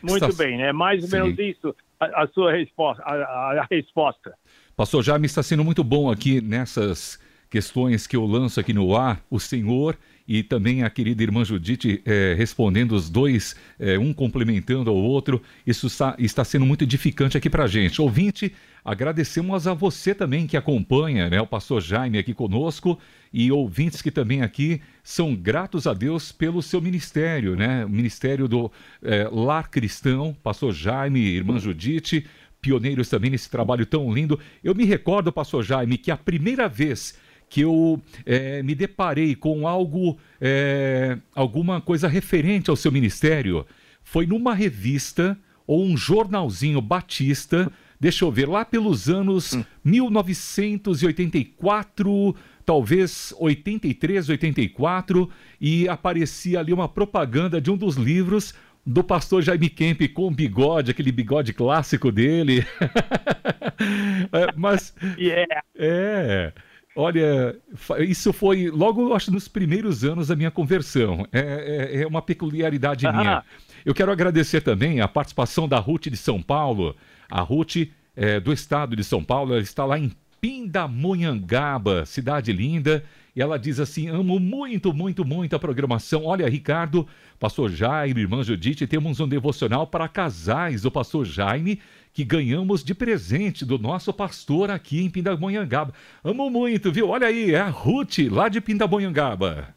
Muito 0.02 0.26
está... 0.26 0.44
bem, 0.44 0.62
é 0.62 0.72
mais 0.72 1.02
ou 1.02 1.08
Sim. 1.08 1.16
menos 1.16 1.38
isso 1.38 1.74
a, 2.00 2.22
a 2.22 2.28
sua 2.28 2.52
resposta, 2.52 3.02
a, 3.04 3.60
a, 3.60 3.66
resposta. 3.70 4.34
Pastor 4.76 5.02
Jaime 5.02 5.26
está 5.26 5.42
sendo 5.42 5.64
muito 5.64 5.84
bom 5.84 6.10
aqui 6.10 6.40
nessas 6.40 7.20
questões 7.48 8.06
que 8.06 8.16
eu 8.16 8.24
lanço 8.24 8.58
aqui 8.58 8.72
no 8.72 8.96
ar. 8.96 9.22
O 9.30 9.38
Senhor 9.38 9.96
e 10.32 10.42
também 10.42 10.82
a 10.82 10.88
querida 10.88 11.22
irmã 11.22 11.44
Judite 11.44 12.00
é, 12.06 12.34
respondendo 12.34 12.92
os 12.92 13.10
dois, 13.10 13.54
é, 13.78 13.98
um 13.98 14.14
complementando 14.14 14.88
ao 14.88 14.96
outro. 14.96 15.42
Isso 15.66 15.88
está, 15.88 16.16
está 16.18 16.42
sendo 16.42 16.64
muito 16.64 16.84
edificante 16.84 17.36
aqui 17.36 17.50
para 17.50 17.64
a 17.64 17.66
gente. 17.66 18.00
Ouvinte, 18.00 18.50
agradecemos 18.82 19.66
a 19.66 19.74
você 19.74 20.14
também 20.14 20.46
que 20.46 20.56
acompanha 20.56 21.28
né, 21.28 21.38
o 21.38 21.46
pastor 21.46 21.82
Jaime 21.82 22.16
aqui 22.16 22.32
conosco 22.32 22.98
e 23.30 23.52
ouvintes 23.52 24.00
que 24.00 24.10
também 24.10 24.40
aqui 24.40 24.80
são 25.04 25.36
gratos 25.36 25.86
a 25.86 25.92
Deus 25.92 26.32
pelo 26.32 26.62
seu 26.62 26.80
ministério, 26.80 27.54
né? 27.54 27.84
O 27.84 27.90
ministério 27.90 28.48
do 28.48 28.72
é, 29.02 29.28
Lar 29.30 29.70
Cristão, 29.70 30.34
pastor 30.42 30.72
Jaime, 30.72 31.20
irmã 31.20 31.58
Judite 31.58 32.24
pioneiros 32.62 33.08
também 33.08 33.28
nesse 33.28 33.50
trabalho 33.50 33.84
tão 33.84 34.14
lindo. 34.14 34.38
Eu 34.62 34.72
me 34.72 34.84
recordo, 34.84 35.32
pastor 35.32 35.64
Jaime, 35.64 35.98
que 35.98 36.12
a 36.12 36.16
primeira 36.16 36.68
vez 36.68 37.18
que 37.52 37.60
eu 37.60 38.02
é, 38.24 38.62
me 38.62 38.74
deparei 38.74 39.34
com 39.34 39.68
algo, 39.68 40.16
é, 40.40 41.18
alguma 41.34 41.82
coisa 41.82 42.08
referente 42.08 42.70
ao 42.70 42.76
seu 42.76 42.90
ministério, 42.90 43.66
foi 44.02 44.26
numa 44.26 44.54
revista 44.54 45.38
ou 45.66 45.84
um 45.84 45.94
jornalzinho 45.94 46.80
batista, 46.80 47.70
deixa 48.00 48.24
eu 48.24 48.32
ver, 48.32 48.48
lá 48.48 48.64
pelos 48.64 49.10
anos 49.10 49.52
hum. 49.52 49.62
1984, 49.84 52.34
talvez 52.64 53.34
83, 53.38 54.30
84, 54.30 55.28
e 55.60 55.86
aparecia 55.90 56.58
ali 56.58 56.72
uma 56.72 56.88
propaganda 56.88 57.60
de 57.60 57.70
um 57.70 57.76
dos 57.76 57.96
livros 57.96 58.54
do 58.84 59.04
pastor 59.04 59.42
Jaime 59.42 59.68
Kemp 59.68 60.00
com 60.14 60.32
bigode, 60.32 60.90
aquele 60.90 61.12
bigode 61.12 61.52
clássico 61.52 62.10
dele. 62.10 62.66
é, 64.32 64.46
mas. 64.56 64.94
Yeah. 65.18 65.62
É. 65.76 66.54
Olha, 66.94 67.56
isso 68.00 68.32
foi 68.32 68.68
logo, 68.70 69.14
acho, 69.14 69.32
nos 69.32 69.48
primeiros 69.48 70.04
anos 70.04 70.28
da 70.28 70.36
minha 70.36 70.50
conversão. 70.50 71.26
É, 71.32 71.90
é, 71.94 72.02
é 72.02 72.06
uma 72.06 72.20
peculiaridade 72.20 73.06
minha. 73.10 73.42
Eu 73.84 73.94
quero 73.94 74.12
agradecer 74.12 74.60
também 74.60 75.00
a 75.00 75.08
participação 75.08 75.66
da 75.66 75.78
Ruth 75.78 76.08
de 76.08 76.16
São 76.16 76.42
Paulo. 76.42 76.94
A 77.30 77.40
Ruth 77.40 77.88
é, 78.14 78.38
do 78.38 78.52
estado 78.52 78.94
de 78.94 79.02
São 79.02 79.24
Paulo, 79.24 79.52
ela 79.54 79.62
está 79.62 79.84
lá 79.84 79.98
em 79.98 80.12
Pindamonhangaba, 80.40 82.04
cidade 82.04 82.52
linda. 82.52 83.04
E 83.34 83.40
ela 83.40 83.58
diz 83.58 83.80
assim: 83.80 84.08
amo 84.08 84.38
muito, 84.38 84.92
muito, 84.92 85.24
muito 85.24 85.56
a 85.56 85.58
programação. 85.58 86.24
Olha, 86.24 86.48
Ricardo, 86.48 87.06
pastor 87.38 87.70
Jaime, 87.70 88.20
irmã 88.20 88.42
Judite, 88.42 88.86
temos 88.86 89.20
um 89.20 89.28
devocional 89.28 89.86
para 89.86 90.08
casais 90.08 90.82
do 90.82 90.90
pastor 90.90 91.24
Jaime 91.24 91.80
que 92.12 92.24
ganhamos 92.24 92.84
de 92.84 92.94
presente 92.94 93.64
do 93.64 93.78
nosso 93.78 94.12
pastor 94.12 94.70
aqui 94.70 95.04
em 95.04 95.10
Pindamonhangaba. 95.10 95.94
Amo 96.22 96.50
muito, 96.50 96.92
viu? 96.92 97.08
Olha 97.08 97.26
aí, 97.26 97.54
é 97.54 97.60
a 97.60 97.68
Ruth, 97.68 98.18
lá 98.30 98.48
de 98.48 98.60
Pindamonhangaba. 98.60 99.74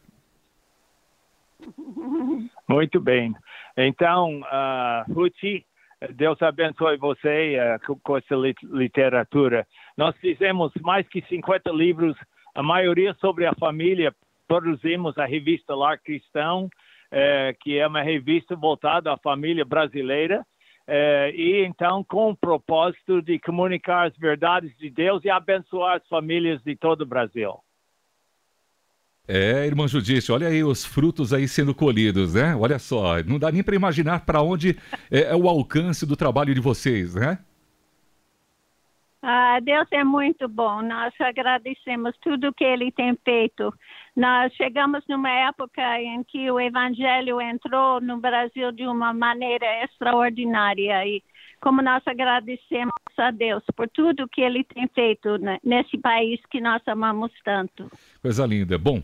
Muito 2.68 3.00
bem. 3.00 3.32
Então, 3.76 4.40
uh, 4.40 5.12
Ruth, 5.12 5.64
Deus 6.14 6.40
abençoe 6.42 6.96
você 6.96 7.56
uh, 7.58 7.96
com 8.02 8.16
essa 8.16 8.34
literatura. 8.62 9.66
Nós 9.96 10.16
fizemos 10.18 10.72
mais 10.82 11.08
que 11.08 11.22
50 11.22 11.70
livros, 11.70 12.16
a 12.54 12.62
maioria 12.62 13.14
sobre 13.20 13.46
a 13.46 13.54
família. 13.54 14.14
Produzimos 14.48 15.16
a 15.16 15.24
revista 15.24 15.74
Lar 15.74 15.98
Cristão, 16.02 16.64
uh, 16.66 17.56
que 17.60 17.78
é 17.78 17.86
uma 17.86 18.02
revista 18.02 18.56
voltada 18.56 19.12
à 19.12 19.16
família 19.16 19.64
brasileira. 19.64 20.44
É, 20.88 21.32
e 21.34 21.64
então 21.64 22.04
com 22.04 22.30
o 22.30 22.36
propósito 22.36 23.20
de 23.20 23.40
comunicar 23.40 24.06
as 24.06 24.16
verdades 24.16 24.76
de 24.78 24.88
Deus 24.88 25.24
e 25.24 25.30
abençoar 25.30 25.96
as 25.96 26.08
famílias 26.08 26.62
de 26.62 26.76
todo 26.76 27.00
o 27.00 27.06
Brasil. 27.06 27.58
É, 29.28 29.66
irmã 29.66 29.88
Judite, 29.88 30.30
olha 30.30 30.46
aí 30.46 30.62
os 30.62 30.84
frutos 30.84 31.32
aí 31.32 31.48
sendo 31.48 31.74
colhidos, 31.74 32.34
né? 32.34 32.54
Olha 32.54 32.78
só, 32.78 33.20
não 33.24 33.40
dá 33.40 33.50
nem 33.50 33.62
para 33.62 33.74
imaginar 33.74 34.24
para 34.24 34.40
onde 34.40 34.78
é, 35.10 35.22
é, 35.22 35.34
o 35.34 35.48
alcance 35.48 36.06
do 36.06 36.14
trabalho 36.14 36.54
de 36.54 36.60
vocês, 36.60 37.16
né? 37.16 37.38
Ah, 39.20 39.58
Deus 39.60 39.88
é 39.90 40.04
muito 40.04 40.46
bom. 40.46 40.82
Nós 40.82 41.12
agradecemos 41.18 42.14
tudo 42.22 42.54
que 42.54 42.62
Ele 42.62 42.92
tem 42.92 43.18
feito. 43.24 43.74
Nós 44.16 44.50
chegamos 44.54 45.04
numa 45.06 45.30
época 45.30 45.82
em 46.00 46.24
que 46.24 46.50
o 46.50 46.58
Evangelho 46.58 47.38
entrou 47.38 48.00
no 48.00 48.18
Brasil 48.18 48.72
de 48.72 48.86
uma 48.86 49.12
maneira 49.12 49.66
extraordinária 49.84 51.06
e 51.06 51.22
como 51.60 51.82
nós 51.82 52.02
agradecemos 52.06 52.94
a 53.18 53.30
Deus 53.30 53.62
por 53.76 53.88
tudo 53.90 54.28
que 54.28 54.40
Ele 54.40 54.64
tem 54.64 54.88
feito 54.88 55.36
nesse 55.62 55.98
país 55.98 56.40
que 56.50 56.62
nós 56.62 56.80
amamos 56.86 57.30
tanto. 57.44 57.90
Coisa 58.22 58.46
linda. 58.46 58.78
Bom, 58.78 59.02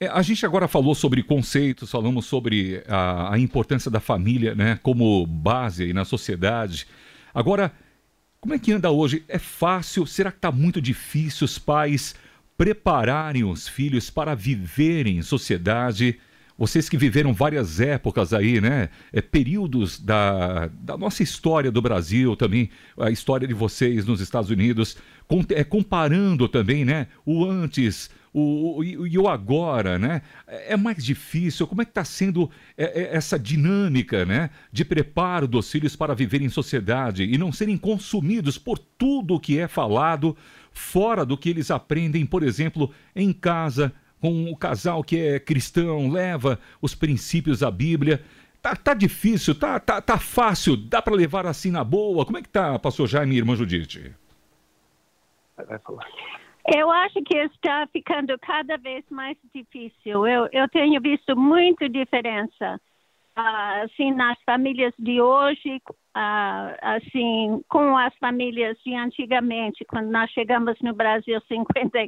é, 0.00 0.06
a 0.06 0.22
gente 0.22 0.46
agora 0.46 0.66
falou 0.66 0.94
sobre 0.94 1.22
conceitos, 1.22 1.90
falamos 1.90 2.24
sobre 2.24 2.82
a, 2.88 3.34
a 3.34 3.38
importância 3.38 3.90
da 3.90 4.00
família, 4.00 4.54
né, 4.54 4.78
como 4.82 5.26
base 5.26 5.92
na 5.92 6.06
sociedade. 6.06 6.86
Agora 7.34 7.70
como 8.40 8.54
é 8.54 8.58
que 8.58 8.72
anda 8.72 8.90
hoje? 8.90 9.24
É 9.28 9.38
fácil? 9.38 10.06
Será 10.06 10.30
que 10.30 10.38
está 10.38 10.52
muito 10.52 10.80
difícil 10.80 11.44
os 11.44 11.58
pais 11.58 12.14
prepararem 12.58 13.44
os 13.44 13.68
filhos 13.68 14.10
para 14.10 14.34
viverem 14.34 15.18
em 15.18 15.22
sociedade? 15.22 16.18
Vocês 16.58 16.88
que 16.88 16.96
viveram 16.96 17.32
várias 17.32 17.78
épocas 17.78 18.34
aí, 18.34 18.60
né? 18.60 18.88
É, 19.12 19.22
períodos 19.22 20.00
da, 20.00 20.66
da 20.66 20.96
nossa 20.98 21.22
história 21.22 21.70
do 21.70 21.80
Brasil 21.80 22.34
também, 22.34 22.68
a 22.98 23.10
história 23.12 23.46
de 23.46 23.54
vocês 23.54 24.04
nos 24.04 24.20
Estados 24.20 24.50
Unidos, 24.50 24.96
com, 25.28 25.40
é, 25.50 25.62
comparando 25.62 26.48
também, 26.48 26.84
né? 26.84 27.06
O 27.24 27.44
antes, 27.44 28.10
o, 28.34 28.82
e 28.82 29.16
o 29.16 29.28
agora, 29.28 30.00
né? 30.00 30.22
É 30.46 30.76
mais 30.76 31.04
difícil. 31.04 31.64
Como 31.64 31.80
é 31.80 31.84
que 31.84 31.92
está 31.92 32.04
sendo 32.04 32.50
é, 32.76 33.02
é, 33.02 33.16
essa 33.16 33.38
dinâmica, 33.38 34.24
né? 34.24 34.50
De 34.72 34.84
preparo 34.84 35.46
dos 35.46 35.70
filhos 35.70 35.94
para 35.94 36.12
viver 36.12 36.42
em 36.42 36.48
sociedade 36.48 37.22
e 37.22 37.38
não 37.38 37.52
serem 37.52 37.76
consumidos 37.76 38.58
por 38.58 38.78
tudo 38.78 39.34
o 39.34 39.40
que 39.40 39.60
é 39.60 39.68
falado 39.68 40.36
fora 40.78 41.26
do 41.26 41.36
que 41.36 41.50
eles 41.50 41.70
aprendem, 41.70 42.24
por 42.24 42.42
exemplo, 42.42 42.92
em 43.14 43.32
casa, 43.32 43.92
com 44.20 44.50
o 44.50 44.56
casal 44.56 45.02
que 45.02 45.18
é 45.18 45.40
cristão, 45.40 46.10
leva 46.10 46.58
os 46.80 46.94
princípios 46.94 47.60
da 47.60 47.70
Bíblia. 47.70 48.22
Tá, 48.62 48.74
tá 48.74 48.94
difícil, 48.94 49.54
tá, 49.54 49.78
tá, 49.78 50.00
tá 50.00 50.18
fácil, 50.18 50.76
dá 50.76 51.02
para 51.02 51.14
levar 51.14 51.46
assim 51.46 51.70
na 51.70 51.84
boa. 51.84 52.24
Como 52.24 52.38
é 52.38 52.42
que 52.42 52.48
tá, 52.48 52.78
pastor 52.78 53.06
Jaime 53.06 53.36
irmã 53.36 53.54
Judite? 53.54 54.14
Eu 56.74 56.90
acho 56.90 57.22
que 57.22 57.36
está 57.36 57.86
ficando 57.92 58.38
cada 58.38 58.76
vez 58.76 59.04
mais 59.10 59.36
difícil. 59.54 60.26
Eu, 60.26 60.48
eu 60.52 60.68
tenho 60.68 61.00
visto 61.00 61.36
muita 61.36 61.88
diferença, 61.88 62.80
assim, 63.40 64.12
nas 64.12 64.36
famílias 64.44 64.92
de 64.98 65.20
hoje, 65.20 65.80
uh, 65.86 66.74
assim, 66.82 67.62
com 67.68 67.96
as 67.96 68.14
famílias 68.16 68.76
de 68.84 68.94
antigamente, 68.94 69.84
quando 69.84 70.10
nós 70.10 70.30
chegamos 70.30 70.76
no 70.82 70.92
Brasil 70.94 71.40
50, 71.46 71.98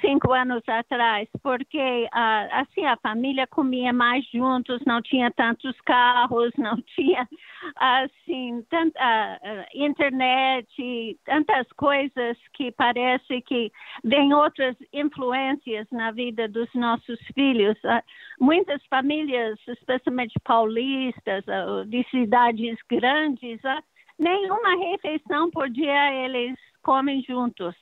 cinco 0.00 0.32
anos 0.32 0.62
atrás, 0.68 1.28
porque 1.42 2.08
ah, 2.12 2.60
assim 2.60 2.84
a 2.84 2.96
família 2.96 3.46
comia 3.46 3.92
mais 3.92 4.24
juntos, 4.30 4.80
não 4.86 5.00
tinha 5.02 5.30
tantos 5.30 5.78
carros, 5.82 6.52
não 6.58 6.76
tinha 6.94 7.28
assim 7.76 8.64
tanta 8.68 9.40
uh, 9.42 9.78
internet, 9.78 11.18
tantas 11.24 11.66
coisas 11.72 12.36
que 12.54 12.70
parece 12.72 13.40
que 13.42 13.72
vem 14.04 14.32
outras 14.34 14.76
influências 14.92 15.86
na 15.90 16.10
vida 16.10 16.48
dos 16.48 16.68
nossos 16.74 17.18
filhos. 17.34 17.76
Uh, 17.84 18.02
muitas 18.40 18.84
famílias, 18.86 19.58
especialmente 19.66 20.34
paulistas, 20.44 21.44
de 21.86 22.04
cidades 22.10 22.76
grandes, 22.88 23.60
nenhuma 24.18 24.76
refeição 24.90 25.50
por 25.50 25.68
dia 25.70 26.12
eles 26.24 26.56
comem 26.86 27.20
juntos? 27.22 27.74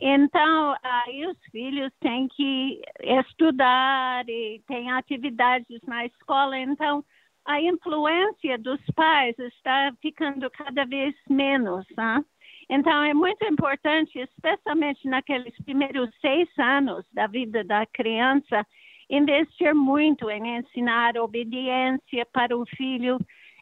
Então, 0.00 0.74
aí 0.82 1.24
os 1.24 1.38
filhos 1.52 1.92
têm 2.00 2.26
que 2.26 2.80
estudar 3.00 4.28
e 4.28 4.60
tem 4.66 4.90
atividades 4.90 5.80
na 5.86 6.04
escola, 6.04 6.58
então 6.58 7.04
a 7.46 7.62
influência 7.62 8.58
dos 8.58 8.80
pais 8.96 9.38
está 9.38 9.92
ficando 10.02 10.50
cada 10.50 10.84
vez 10.84 11.14
menos? 11.30 11.86
Então, 12.68 13.04
é 13.04 13.14
muito 13.14 13.44
importante, 13.44 14.18
especialmente 14.18 15.06
naqueles 15.08 15.56
primeiros 15.64 16.10
seis 16.20 16.48
anos 16.58 17.06
da 17.12 17.28
vida 17.28 17.62
da 17.62 17.86
criança, 17.86 18.66
investir 19.08 19.72
muito 19.74 20.28
em 20.28 20.58
ensinar 20.58 21.16
obediência 21.16 22.26
para 22.32 22.58
o 22.58 22.66
filho, 22.76 23.16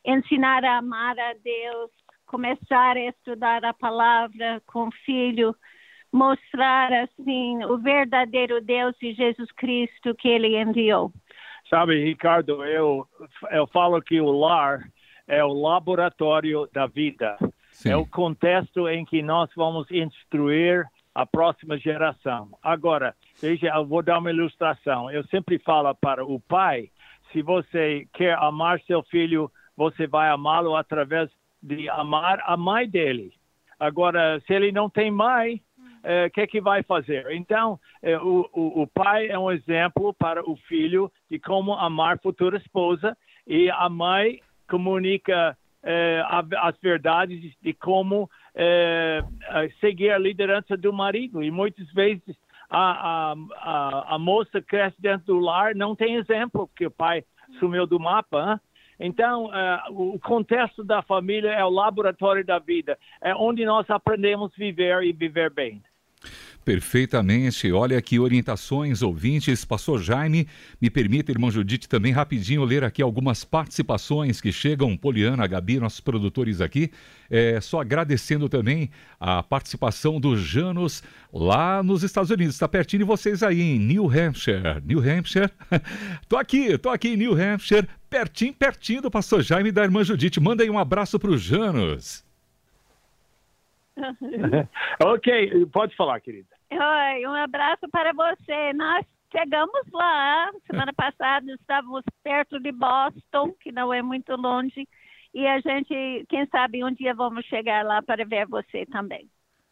ensinar 0.05 0.65
a 0.65 0.79
amar 0.79 1.19
a 1.19 1.35
Deus, 1.35 1.91
começar 2.27 2.97
a 2.97 3.09
estudar 3.09 3.65
a 3.65 3.73
palavra 3.73 4.61
com 4.67 4.89
o 4.89 4.93
filho, 5.05 5.55
mostrar 6.13 6.93
assim 6.93 7.65
o 7.65 7.79
verdadeiro 7.79 8.61
Deus 8.61 8.95
e 9.03 9.13
Jesus 9.13 9.51
Cristo 9.53 10.15
que 10.15 10.29
ele 10.29 10.61
enviou. 10.61 11.13
Sabe, 11.69 12.05
Ricardo, 12.05 12.65
eu 12.65 13.07
eu 13.51 13.67
falo 13.69 14.01
que 14.01 14.21
o 14.21 14.31
lar 14.31 14.89
é 15.27 15.43
o 15.45 15.53
laboratório 15.53 16.69
da 16.73 16.87
vida. 16.87 17.37
Sim. 17.71 17.91
É 17.91 17.97
o 17.97 18.07
contexto 18.07 18.89
em 18.89 19.05
que 19.05 19.21
nós 19.23 19.51
vamos 19.55 19.91
instruir 19.91 20.87
a 21.15 21.27
próxima 21.27 21.79
geração. 21.79 22.51
Agora, 22.63 23.15
veja, 23.41 23.69
eu 23.69 23.87
vou 23.87 24.03
dar 24.03 24.19
uma 24.19 24.31
ilustração. 24.31 25.11
Eu 25.11 25.25
sempre 25.25 25.59
falo 25.59 25.95
para 25.95 26.25
o 26.25 26.39
pai, 26.41 26.91
se 27.33 27.43
você 27.43 28.07
quer 28.13 28.35
amar 28.39 28.81
seu 28.83 29.03
filho, 29.03 29.51
você 29.77 30.07
vai 30.07 30.29
amá-lo 30.29 30.77
através 30.77 31.31
de 31.63 31.89
amar 31.89 32.41
a 32.45 32.57
mãe 32.57 32.89
dele. 32.89 33.33
Agora, 33.79 34.41
se 34.47 34.55
ele 34.55 34.73
não 34.73 34.89
tem 34.89 35.11
mãe, 35.11 35.57
o 35.57 36.09
é, 36.09 36.31
que 36.31 36.41
é 36.41 36.47
que 36.47 36.61
vai 36.61 36.83
fazer? 36.83 37.31
Então, 37.33 37.79
é, 38.03 38.17
o, 38.19 38.49
o, 38.53 38.83
o, 38.83 38.87
pai 38.87 39.29
é 39.29 39.39
um 39.39 39.51
exemplo 39.51 40.15
para 40.15 40.49
o 40.49 40.57
filho 40.69 41.11
de 41.31 41.39
como 41.39 41.75
amar 41.75 42.15
a 42.15 42.19
futura 42.19 42.57
esposa 42.57 43.17
e 43.47 43.71
a 43.71 43.89
mãe 43.89 44.41
comunica 44.69 45.57
eh, 45.83 46.23
as 46.59 46.77
verdades 46.81 47.55
de 47.63 47.73
como 47.73 48.29
eh, 48.55 49.23
seguir 49.81 50.11
a 50.11 50.19
liderança 50.19 50.77
do 50.77 50.93
marido. 50.93 51.43
E 51.43 51.51
muitas 51.51 51.89
vezes 51.93 52.37
a, 52.69 53.33
a, 53.33 54.15
a, 54.15 54.19
moça 54.19 54.61
cresce 54.61 55.01
dentro 55.01 55.27
do 55.27 55.39
lar, 55.39 55.77
não 55.77 55.95
tem 55.95 56.17
exemplo, 56.17 56.67
porque 56.67 56.87
o 56.87 56.91
pai 56.91 57.25
sumiu 57.61 57.87
do 57.87 58.01
mapa. 58.01 58.55
Hein? 58.55 58.61
Então, 58.99 59.47
uh, 59.47 60.15
o 60.15 60.19
contexto 60.19 60.83
da 60.83 61.03
família 61.03 61.51
é 61.51 61.65
o 61.65 61.71
laboratório 61.71 62.45
da 62.45 62.59
vida, 62.59 62.99
é 63.21 63.35
onde 63.35 63.65
nós 63.65 63.89
aprendemos 63.91 64.53
viver 64.57 65.03
e 65.03 65.13
viver 65.13 65.51
bem. 65.51 65.83
Perfeitamente. 66.67 67.71
Olha 67.71 67.97
aqui, 67.97 68.19
orientações, 68.19 69.01
ouvintes. 69.01 69.65
Pastor 69.65 70.03
Jaime, 70.03 70.49
me 70.81 70.91
permita, 70.91 71.31
irmão 71.31 71.49
Judite, 71.49 71.89
também 71.89 72.11
rapidinho 72.11 72.65
ler 72.65 72.83
aqui 72.83 73.01
algumas 73.01 73.45
participações 73.45 74.41
que 74.41 74.51
chegam. 74.51 74.97
Poliana, 74.97 75.47
Gabi, 75.47 75.79
nossos 75.79 76.01
produtores 76.01 76.61
aqui. 76.61 76.91
É, 77.31 77.61
só 77.61 77.81
agradecendo 77.81 78.49
também 78.49 78.91
a 79.21 79.45
participação 79.45 80.19
do 80.19 80.37
Janos 80.37 81.05
lá 81.33 81.85
nos 81.85 82.03
Estados 82.03 82.31
Unidos. 82.31 82.57
Está 82.57 82.67
pertinho 82.67 83.05
de 83.05 83.07
vocês 83.07 83.45
aí, 83.45 83.61
em 83.61 83.79
New 83.79 84.11
Hampshire. 84.11 84.83
New 84.85 84.99
Hampshire. 84.99 85.49
tô 86.29 86.37
aqui, 86.37 86.77
tô 86.79 86.89
aqui 86.89 87.11
em 87.11 87.17
New 87.17 87.41
Hampshire, 87.41 87.87
pertinho, 88.17 88.55
pertinho 88.55 89.03
do 89.03 89.11
pastor 89.11 89.43
Jaime 89.43 89.69
e 89.69 89.73
da 89.73 89.85
irmã 89.85 90.03
Judite. 90.03 90.41
Manda 90.41 90.63
aí 90.63 90.71
um 90.71 90.79
abraço 90.79 91.19
para 91.19 91.31
o 91.31 91.37
Janos. 91.37 92.25
ok, 95.05 95.67
pode 95.67 95.95
falar, 95.95 96.21
querida. 96.21 96.49
Oi, 96.71 97.27
um 97.27 97.35
abraço 97.35 97.87
para 97.91 98.13
você. 98.15 98.73
Nós 98.73 99.05
chegamos 99.31 99.83
lá 99.93 100.51
semana 100.67 100.93
passada, 100.97 101.53
estávamos 101.53 102.03
perto 102.23 102.59
de 102.59 102.73
Boston, 102.73 103.53
que 103.61 103.71
não 103.71 103.93
é 103.93 104.01
muito 104.01 104.35
longe, 104.35 104.89
e 105.35 105.47
a 105.47 105.61
gente, 105.61 106.25
quem 106.29 106.47
sabe, 106.47 106.83
um 106.83 106.93
dia 106.93 107.15
vamos 107.15 107.45
chegar 107.47 107.85
lá 107.85 108.01
para 108.03 108.25
ver 108.25 108.47
você 108.47 108.87
também. 108.87 109.29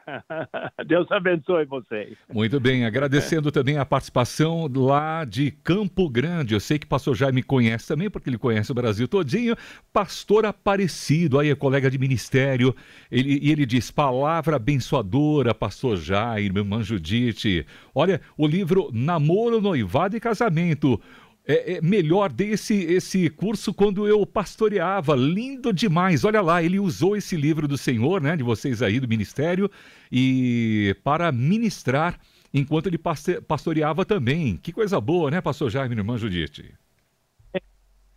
Deus 0.87 1.11
abençoe 1.11 1.65
vocês. 1.65 2.17
Muito 2.33 2.61
bem, 2.61 2.85
agradecendo 2.85 3.51
também 3.51 3.79
a 3.79 3.85
participação 3.85 4.71
lá 4.75 5.25
de 5.25 5.51
Campo 5.51 6.09
Grande. 6.09 6.55
Eu 6.55 6.61
sei 6.61 6.79
que 6.79 6.87
o 6.87 6.89
pastor 6.89 7.15
Jaime 7.15 7.43
conhece 7.43 7.89
também, 7.89 8.11
porque 8.11 8.29
ele 8.29 8.39
conhece 8.39 8.71
o 8.71 8.75
Brasil 8.75 9.09
todinho. 9.09 9.57
Pastor 9.93 10.45
Aparecido, 10.47 11.39
aí 11.39 11.51
é 11.51 11.55
colega 11.55 11.91
de 11.91 11.99
ministério. 11.99 12.75
Ele, 13.11 13.39
e 13.43 13.51
ele 13.51 13.67
diz: 13.67 13.91
palavra 13.91 14.57
abençoadora, 14.57 15.55
pastor 15.55 15.97
Jaime, 15.97 16.59
irmã 16.59 16.83
Judite. 16.83 17.67
Olha, 17.95 18.21
o 18.37 18.47
livro 18.47 18.91
Namoro, 18.93 19.61
Noivado 19.61 20.17
e 20.17 20.21
Casamento 20.21 21.01
é, 21.47 21.75
é, 21.75 21.81
melhor 21.81 22.33
desse 22.33 22.75
esse 22.75 23.29
curso 23.29 23.75
quando 23.75 24.09
eu 24.09 24.25
pastoreava. 24.25 25.15
Lindo 25.15 25.73
demais. 25.73 26.25
Olha 26.25 26.41
lá, 26.41 26.63
ele 26.63 26.79
usou 26.79 27.17
esse 27.17 27.37
livro 27.37 27.69
do 27.69 27.77
Senhor, 27.77 28.21
né, 28.21 28.37
de 28.37 28.43
vocês 28.43 28.83
aí 28.83 28.99
do 28.99 29.09
ministério, 29.09 29.71
e 30.11 30.97
para 31.05 31.31
ministrar 31.31 32.19
enquanto 32.53 32.87
ele 32.87 32.99
pastoreava 33.47 34.05
também. 34.05 34.57
Que 34.57 34.73
coisa 34.73 35.01
boa, 35.01 35.31
né, 35.31 35.41
pastor 35.41 35.71
Jaime, 35.71 35.97
irmã 35.97 36.17
Judite? 36.17 36.75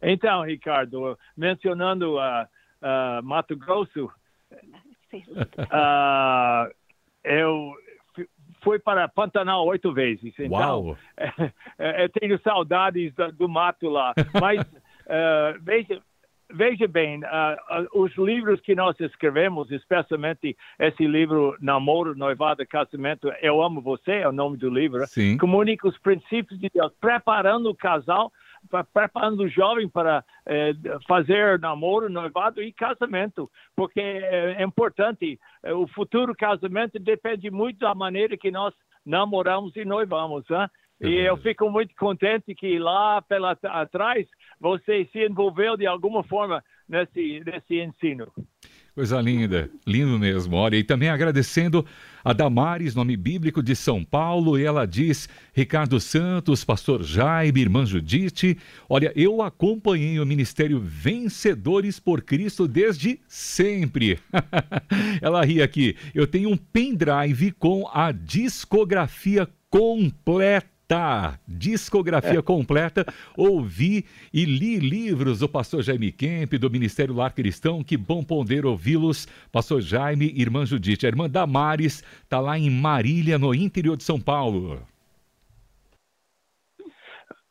Então, 0.02 0.44
Ricardo, 0.44 1.18
mencionando 1.36 2.18
uh, 2.18 2.46
uh, 2.82 3.24
Mato 3.24 3.58
Grosso, 3.58 4.06
uh, 4.06 4.10
eu 7.24 7.74
foi 8.68 8.80
para 8.80 9.08
Pantanal 9.08 9.66
oito 9.66 9.94
vezes. 9.94 10.34
Então, 10.38 10.88
Uau. 10.88 10.98
É, 11.80 12.04
eu 12.04 12.10
tenho 12.10 12.40
saudades 12.42 13.14
do, 13.14 13.32
do 13.32 13.48
mato 13.48 13.88
lá. 13.88 14.14
Mas 14.42 14.60
uh, 14.62 15.60
veja, 15.62 16.02
veja 16.52 16.88
bem, 16.88 17.20
uh, 17.20 17.28
uh, 17.96 18.02
os 18.02 18.16
livros 18.18 18.60
que 18.60 18.74
nós 18.76 19.00
escrevemos, 19.00 19.72
especialmente 19.72 20.58
esse 20.80 21.06
livro 21.06 21.56
Namoro, 21.62 22.16
Noivado, 22.16 22.66
Casamento, 22.68 23.32
Eu 23.42 23.62
Amo 23.62 23.80
Você, 23.82 24.12
é 24.12 24.28
o 24.28 24.32
nome 24.32 24.58
do 24.58 24.70
livro, 24.70 25.06
Sim. 25.08 25.38
comunica 25.38 25.88
os 25.88 25.98
princípios 26.00 26.60
de 26.60 26.70
Deus, 26.74 26.92
preparando 27.00 27.70
o 27.70 27.76
casal 27.76 28.32
preparando 28.94 29.44
o 29.44 29.50
jovem 29.50 29.88
para 29.88 30.24
é, 30.46 30.74
fazer 31.08 31.60
namoro, 31.60 32.10
noivado 32.10 32.62
e 32.62 32.72
casamento, 32.72 33.50
porque 33.76 34.00
é, 34.00 34.56
é 34.60 34.64
importante. 34.64 35.40
É, 35.64 35.74
o 35.74 35.88
futuro 35.88 36.36
casamento 36.36 37.00
depende 37.00 37.50
muito 37.50 37.80
da 37.80 37.94
maneira 37.96 38.38
que 38.38 38.52
nós 38.52 38.74
namoramos 39.06 39.76
e 39.76 39.86
noivamos. 39.86 40.46
Né? 40.50 40.70
E 41.00 41.16
eu 41.20 41.38
fico 41.38 41.70
muito 41.70 41.94
contente 41.96 42.56
que 42.56 42.80
lá 42.80 43.22
pela 43.22 43.58
atrás 43.64 44.28
você 44.60 45.08
se 45.12 45.26
envolveu 45.26 45.78
de 45.78 45.86
alguma 45.86 46.24
forma 46.24 46.64
nesse, 46.88 47.42
nesse 47.46 47.80
ensino. 47.80 48.32
Coisa 48.98 49.22
linda, 49.22 49.70
lindo 49.86 50.18
mesmo. 50.18 50.56
Olha, 50.56 50.76
e 50.76 50.84
também 50.84 51.10
agradecendo 51.10 51.86
a 52.24 52.34
Damares, 52.34 52.96
nome 52.96 53.16
bíblico 53.16 53.62
de 53.62 53.76
São 53.76 54.04
Paulo, 54.04 54.58
e 54.58 54.64
ela 54.64 54.88
diz: 54.88 55.30
Ricardo 55.54 56.00
Santos, 56.00 56.66
Pastor 56.66 57.04
Jaime, 57.04 57.62
irmã 57.62 57.86
Judite, 57.86 58.58
olha, 58.90 59.14
eu 59.16 59.44
acompanhei 59.44 60.20
o 60.20 60.26
ministério 60.26 60.80
Vencedores 60.80 62.00
por 62.00 62.24
Cristo 62.24 62.68
desde 62.68 63.20
sempre. 63.28 64.18
ela 65.22 65.46
ri 65.46 65.62
aqui. 65.62 65.96
Eu 66.16 66.26
tenho 66.26 66.50
um 66.50 66.58
pendrive 66.58 67.52
com 67.52 67.88
a 67.94 68.12
discografia 68.12 69.48
completa 69.70 70.77
Tá, 70.88 71.38
discografia 71.46 72.42
completa. 72.42 73.06
Ouvi 73.36 74.06
e 74.34 74.46
li 74.46 74.80
livros 74.80 75.40
do 75.40 75.50
pastor 75.50 75.84
Jaime 75.84 76.14
Kemp, 76.14 76.54
do 76.54 76.70
Ministério 76.70 77.14
Lar 77.14 77.34
Cristão. 77.34 77.84
Que 77.84 77.98
bom 77.98 78.24
poder 78.24 78.66
ouvi-los. 78.66 79.26
Pastor 79.52 79.82
Jaime, 79.82 80.32
irmã 80.34 80.66
Judite. 80.66 81.06
A 81.06 81.10
irmã 81.10 81.30
Damares 81.30 82.02
está 82.24 82.40
lá 82.40 82.58
em 82.58 82.70
Marília, 82.70 83.38
no 83.38 83.54
interior 83.54 83.98
de 83.98 84.04
São 84.04 84.18
Paulo. 84.18 84.82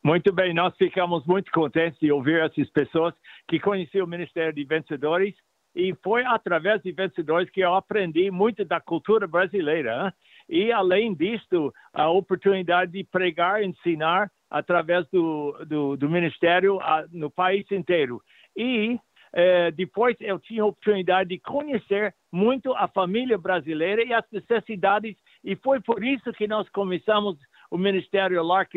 Muito 0.02 0.32
bem, 0.32 0.54
nós 0.54 0.74
ficamos 0.76 1.26
muito 1.26 1.50
contentes 1.50 1.98
de 2.00 2.10
ouvir 2.10 2.40
essas 2.40 2.70
pessoas 2.70 3.12
que 3.48 3.60
conheciam 3.60 4.06
o 4.06 4.08
Ministério 4.08 4.54
de 4.54 4.64
Vencedores 4.64 5.34
e 5.74 5.94
foi 6.02 6.24
através 6.24 6.80
de 6.80 6.90
Vencedores 6.90 7.50
que 7.50 7.60
eu 7.60 7.74
aprendi 7.74 8.30
muito 8.30 8.64
da 8.64 8.80
cultura 8.80 9.26
brasileira. 9.26 10.06
Hein? 10.06 10.12
E, 10.48 10.70
além 10.72 11.14
disso, 11.14 11.72
a 11.92 12.08
oportunidade 12.08 12.92
de 12.92 13.04
pregar, 13.04 13.62
ensinar 13.62 14.30
através 14.50 15.06
do, 15.08 15.52
do, 15.66 15.96
do 15.96 16.08
ministério 16.08 16.80
a, 16.80 17.04
no 17.10 17.30
país 17.30 17.70
inteiro. 17.70 18.22
E 18.56 18.98
eh, 19.32 19.70
depois 19.72 20.16
eu 20.20 20.38
tinha 20.38 20.62
a 20.62 20.66
oportunidade 20.66 21.30
de 21.30 21.38
conhecer 21.38 22.14
muito 22.30 22.72
a 22.74 22.88
família 22.88 23.36
brasileira 23.36 24.02
e 24.02 24.12
as 24.12 24.24
necessidades, 24.32 25.16
e 25.44 25.56
foi 25.56 25.80
por 25.80 26.02
isso 26.02 26.32
que 26.32 26.46
nós 26.46 26.68
começamos 26.70 27.36
o 27.70 27.76
Ministério 27.76 28.42
Lar 28.42 28.68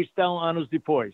anos 0.41 0.67
depois. 0.67 1.13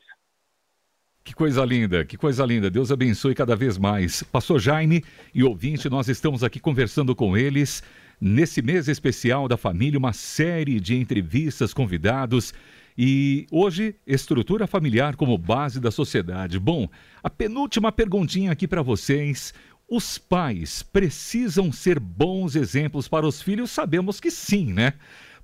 Que 1.23 1.33
coisa 1.33 1.65
linda, 1.65 2.05
que 2.05 2.17
coisa 2.17 2.45
linda. 2.45 2.69
Deus 2.69 2.91
abençoe 2.91 3.33
cada 3.33 3.55
vez 3.55 3.77
mais. 3.77 4.21
Pastor 4.23 4.59
Jaime 4.59 5.03
e 5.33 5.43
ouvinte, 5.43 5.89
nós 5.89 6.07
estamos 6.07 6.43
aqui 6.43 6.59
conversando 6.59 7.15
com 7.15 7.35
eles 7.35 7.83
nesse 8.19 8.62
mês 8.62 8.88
especial 8.88 9.47
da 9.47 9.58
família, 9.58 9.99
uma 9.99 10.13
série 10.13 10.80
de 10.80 10.95
entrevistas, 10.95 11.73
convidados. 11.73 12.54
E 12.97 13.45
hoje, 13.51 13.95
estrutura 14.08 14.67
familiar 14.67 15.15
como 15.15 15.38
base 15.38 15.80
da 15.80 15.91
sociedade. 15.91 16.58
Bom, 16.60 16.88
a 17.21 17.30
penúltima 17.30 17.91
perguntinha 17.91 18.51
aqui 18.51 18.67
para 18.67 18.82
vocês. 18.82 19.54
Os 19.88 20.17
pais 20.17 20.82
precisam 20.82 21.71
ser 21.71 21.99
bons 21.99 22.56
exemplos 22.56 23.08
para 23.08 23.28
os 23.28 23.41
filhos? 23.41 23.69
Sabemos 23.69 24.19
que 24.19 24.32
sim, 24.32 24.73
né? 24.73 24.93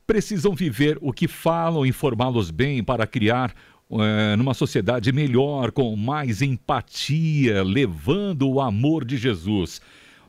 Precisam 0.08 0.56
viver 0.56 0.98
o 1.00 1.14
que 1.14 1.28
falam, 1.28 1.86
informá-los 1.86 2.50
bem 2.50 2.84
para 2.84 3.06
criar 3.06 3.54
é, 3.92 4.36
numa 4.36 4.54
sociedade 4.54 5.12
melhor, 5.12 5.72
com 5.72 5.96
mais 5.96 6.42
empatia, 6.42 7.62
levando 7.64 8.50
o 8.50 8.62
amor 8.62 9.06
de 9.06 9.18
Jesus. 9.18 9.82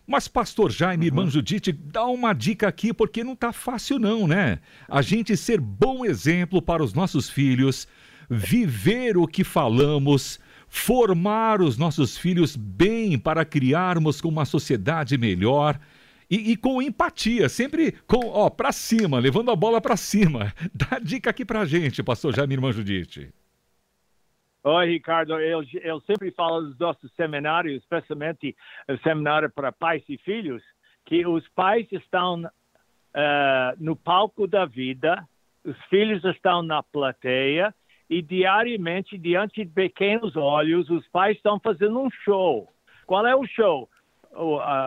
Mas, 0.06 0.26
pastor 0.26 0.70
Jaime, 0.70 1.08
uhum. 1.08 1.18
irmã 1.18 1.30
Judite, 1.30 1.72
dá 1.72 2.04
uma 2.06 2.32
dica 2.32 2.68
aqui, 2.68 2.92
porque 2.92 3.22
não 3.22 3.34
está 3.34 3.52
fácil, 3.52 3.98
não, 3.98 4.26
né? 4.26 4.58
A 4.88 5.00
gente 5.00 5.36
ser 5.36 5.60
bom 5.60 6.04
exemplo 6.04 6.60
para 6.60 6.82
os 6.82 6.92
nossos 6.92 7.30
filhos, 7.30 7.86
viver 8.28 9.16
o 9.16 9.26
que 9.26 9.44
falamos, 9.44 10.40
formar 10.68 11.60
os 11.60 11.76
nossos 11.76 12.16
filhos 12.16 12.56
bem 12.56 13.18
para 13.18 13.44
criarmos 13.44 14.20
uma 14.22 14.44
sociedade 14.44 15.16
melhor. 15.16 15.78
E, 16.30 16.52
e, 16.52 16.56
com 16.56 16.80
empatia, 16.80 17.46
sempre 17.48 17.92
com, 18.06 18.26
ó, 18.28 18.48
para 18.48 18.72
cima, 18.72 19.18
levando 19.18 19.50
a 19.50 19.56
bola 19.56 19.82
para 19.82 19.98
cima. 19.98 20.52
Dá 20.72 20.98
dica 20.98 21.28
aqui 21.28 21.44
para 21.44 21.66
gente, 21.66 22.02
pastor 22.02 22.34
Jaime, 22.34 22.54
irmã 22.54 22.72
Judite. 22.72 23.28
Oi, 24.64 24.86
Ricardo. 24.86 25.38
Eu, 25.40 25.64
eu 25.82 26.00
sempre 26.02 26.30
falo 26.30 26.62
dos 26.62 26.78
nossos 26.78 27.12
seminários, 27.14 27.82
especialmente 27.82 28.54
o 28.88 28.96
seminário 28.98 29.50
para 29.50 29.72
pais 29.72 30.04
e 30.08 30.16
filhos, 30.18 30.62
que 31.04 31.26
os 31.26 31.46
pais 31.48 31.86
estão 31.90 32.42
uh, 32.44 32.50
no 33.78 33.96
palco 33.96 34.46
da 34.46 34.64
vida, 34.64 35.26
os 35.64 35.76
filhos 35.86 36.24
estão 36.24 36.62
na 36.62 36.80
plateia 36.80 37.74
e 38.08 38.22
diariamente, 38.22 39.18
diante 39.18 39.64
de 39.64 39.70
pequenos 39.72 40.36
olhos, 40.36 40.88
os 40.90 41.08
pais 41.08 41.36
estão 41.36 41.58
fazendo 41.58 41.98
um 41.98 42.10
show. 42.24 42.68
Qual 43.04 43.26
é 43.26 43.34
o 43.34 43.46
show? 43.46 43.88
a, 44.34 44.86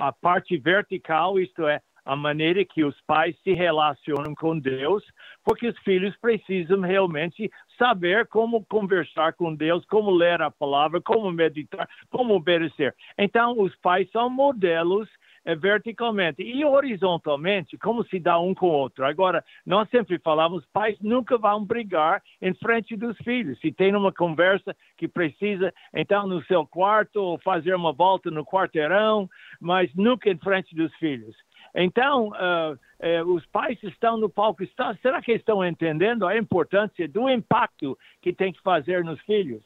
a, 0.00 0.08
a 0.08 0.12
parte 0.12 0.56
vertical, 0.56 1.38
isto 1.38 1.66
é, 1.66 1.80
a 2.04 2.16
maneira 2.16 2.64
que 2.64 2.84
os 2.84 2.98
pais 3.02 3.36
se 3.42 3.52
relacionam 3.52 4.34
com 4.34 4.58
Deus, 4.58 5.04
porque 5.44 5.68
os 5.68 5.78
filhos 5.80 6.16
precisam 6.16 6.80
realmente 6.80 7.50
saber 7.78 8.26
como 8.26 8.64
conversar 8.66 9.32
com 9.32 9.54
Deus, 9.54 9.84
como 9.86 10.10
ler 10.10 10.42
a 10.42 10.50
palavra, 10.50 11.00
como 11.00 11.30
meditar, 11.32 11.88
como 12.10 12.34
obedecer. 12.34 12.94
Então, 13.18 13.58
os 13.58 13.74
pais 13.76 14.10
são 14.10 14.28
modelos 14.28 15.08
é, 15.44 15.54
verticalmente 15.54 16.42
e 16.42 16.64
horizontalmente, 16.64 17.78
como 17.78 18.04
se 18.04 18.18
dá 18.18 18.38
um 18.38 18.54
com 18.54 18.66
o 18.66 18.72
outro. 18.72 19.06
Agora, 19.06 19.42
nós 19.64 19.88
sempre 19.88 20.18
falamos, 20.18 20.64
pais 20.72 20.98
nunca 21.00 21.38
vão 21.38 21.64
brigar 21.64 22.22
em 22.42 22.52
frente 22.54 22.96
dos 22.96 23.16
filhos. 23.18 23.58
Se 23.60 23.72
tem 23.72 23.94
uma 23.94 24.12
conversa 24.12 24.76
que 24.98 25.08
precisa, 25.08 25.72
então 25.94 26.26
no 26.26 26.44
seu 26.44 26.66
quarto, 26.66 27.16
ou 27.16 27.38
fazer 27.38 27.74
uma 27.74 27.92
volta 27.92 28.30
no 28.30 28.44
quarteirão, 28.44 29.28
mas 29.60 29.92
nunca 29.94 30.28
em 30.28 30.38
frente 30.38 30.74
dos 30.74 30.94
filhos. 30.96 31.34
Então, 31.74 32.28
uh, 32.28 32.74
uh, 32.74 33.34
os 33.34 33.46
pais 33.46 33.80
estão 33.82 34.16
no 34.16 34.28
palco. 34.28 34.62
Está, 34.62 34.94
será 34.96 35.22
que 35.22 35.32
estão 35.32 35.64
entendendo 35.64 36.26
a 36.26 36.36
importância 36.36 37.06
do 37.08 37.28
impacto 37.28 37.96
que 38.20 38.32
tem 38.32 38.52
que 38.52 38.60
fazer 38.62 39.04
nos 39.04 39.20
filhos? 39.22 39.62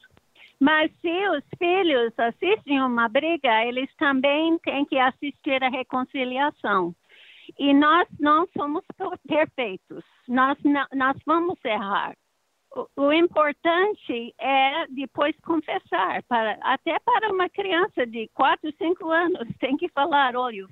Mas 0.60 0.90
se 1.00 1.28
os 1.28 1.44
filhos 1.58 2.12
assistem 2.18 2.80
uma 2.80 3.08
briga, 3.08 3.64
eles 3.64 3.92
também 3.96 4.58
têm 4.58 4.84
que 4.84 4.98
assistir 4.98 5.62
a 5.62 5.68
reconciliação. 5.68 6.94
E 7.58 7.74
nós 7.74 8.08
não 8.18 8.46
somos 8.56 8.84
perfeitos. 9.26 10.04
Nós, 10.28 10.56
nós 10.94 11.16
vamos 11.26 11.58
errar. 11.64 12.16
O, 12.74 13.04
o 13.08 13.12
importante 13.12 14.34
é 14.38 14.86
depois 14.88 15.36
confessar. 15.40 16.22
Para, 16.24 16.58
até 16.62 16.98
para 17.00 17.32
uma 17.32 17.48
criança 17.48 18.06
de 18.06 18.28
4, 18.34 18.72
5 18.76 19.10
anos, 19.10 19.48
tem 19.60 19.76
que 19.76 19.88
falar: 19.90 20.36
olha, 20.36 20.66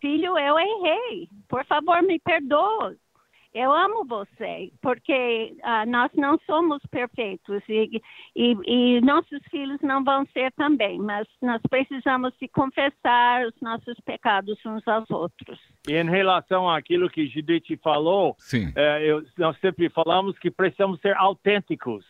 filho, 0.00 0.38
eu 0.38 0.58
errei. 0.58 1.28
Por 1.48 1.64
favor, 1.64 2.02
me 2.02 2.18
perdoe 2.18 2.96
eu 3.54 3.72
amo 3.72 4.04
você, 4.04 4.72
porque 4.82 5.56
uh, 5.62 5.88
nós 5.88 6.10
não 6.16 6.36
somos 6.44 6.82
perfeitos 6.90 7.62
e, 7.68 8.02
e, 8.34 8.56
e, 8.66 9.00
nossos 9.00 9.40
filhos 9.48 9.80
não 9.80 10.02
vão 10.02 10.26
ser 10.32 10.50
também, 10.54 10.98
mas 10.98 11.24
nós 11.40 11.62
precisamos 11.70 12.34
de 12.40 12.48
confessar 12.48 13.46
os 13.46 13.54
nossos 13.62 13.94
pecados 14.04 14.58
uns 14.66 14.86
aos 14.88 15.08
outros. 15.08 15.60
E 15.88 15.94
em 15.94 16.10
relação 16.10 16.68
àquilo 16.68 17.08
que 17.08 17.28
Judite 17.28 17.76
falou, 17.76 18.36
é, 18.74 19.04
eu, 19.04 19.24
nós 19.38 19.56
sempre 19.60 19.88
falamos 19.88 20.36
que 20.36 20.50
precisamos 20.50 21.00
ser 21.00 21.16
autênticos 21.16 22.04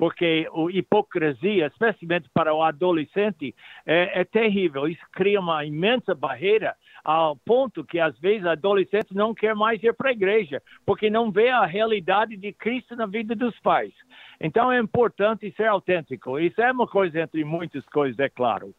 porque 0.00 0.48
a 0.50 0.72
hipocrisia, 0.72 1.66
especialmente 1.66 2.26
para 2.32 2.54
o 2.54 2.62
adolescente, 2.62 3.54
é, 3.84 4.20
é 4.20 4.24
terrível. 4.24 4.88
Isso 4.88 5.02
cria 5.12 5.38
uma 5.38 5.62
imensa 5.62 6.14
barreira 6.14 6.74
ao 7.04 7.36
ponto 7.36 7.84
que 7.84 7.98
às 7.98 8.18
vezes 8.18 8.46
adolescente 8.46 9.14
não 9.14 9.34
quer 9.34 9.54
mais 9.54 9.82
ir 9.82 9.94
para 9.94 10.10
a 10.10 10.12
igreja, 10.12 10.62
porque 10.84 11.10
não 11.10 11.30
vê 11.30 11.48
a 11.48 11.64
realidade 11.64 12.36
de 12.36 12.52
Cristo 12.52 12.94
na 12.96 13.06
vida 13.06 13.34
dos 13.34 13.58
pais. 13.60 13.92
Então 14.40 14.70
é 14.72 14.78
importante 14.78 15.52
ser 15.56 15.66
autêntico. 15.66 16.38
Isso 16.38 16.60
é 16.60 16.70
uma 16.72 16.86
coisa 16.86 17.20
entre 17.20 17.44
muitas 17.44 17.84
coisas, 17.86 18.18
é 18.18 18.28
claro. 18.28 18.74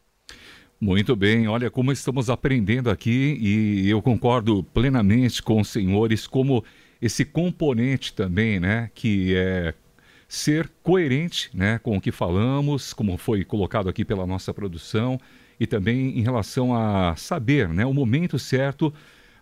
Muito 0.80 1.16
bem, 1.16 1.48
olha 1.48 1.70
como 1.70 1.92
estamos 1.92 2.28
aprendendo 2.28 2.90
aqui 2.90 3.38
e 3.40 3.88
eu 3.88 4.02
concordo 4.02 4.64
plenamente 4.64 5.42
com 5.44 5.62
os 5.62 5.68
senhores 5.68 6.26
como 6.26 6.64
esse 7.00 7.24
componente 7.24 8.14
também, 8.14 8.60
né, 8.60 8.90
que 8.96 9.36
é 9.36 9.76
ser 10.28 10.72
coerente 10.82 11.52
né, 11.54 11.78
com 11.78 11.98
o 11.98 12.02
que 12.02 12.12
falamos, 12.12 12.94
como 12.94 13.18
foi 13.18 13.44
colocado 13.44 13.90
aqui 13.90 14.06
pela 14.06 14.26
nossa 14.26 14.54
produção, 14.54 15.20
e 15.62 15.68
também 15.68 16.18
em 16.18 16.24
relação 16.24 16.76
a 16.76 17.16
saber 17.16 17.70
né, 17.70 17.86
o 17.86 17.94
momento 17.94 18.40
certo 18.40 18.92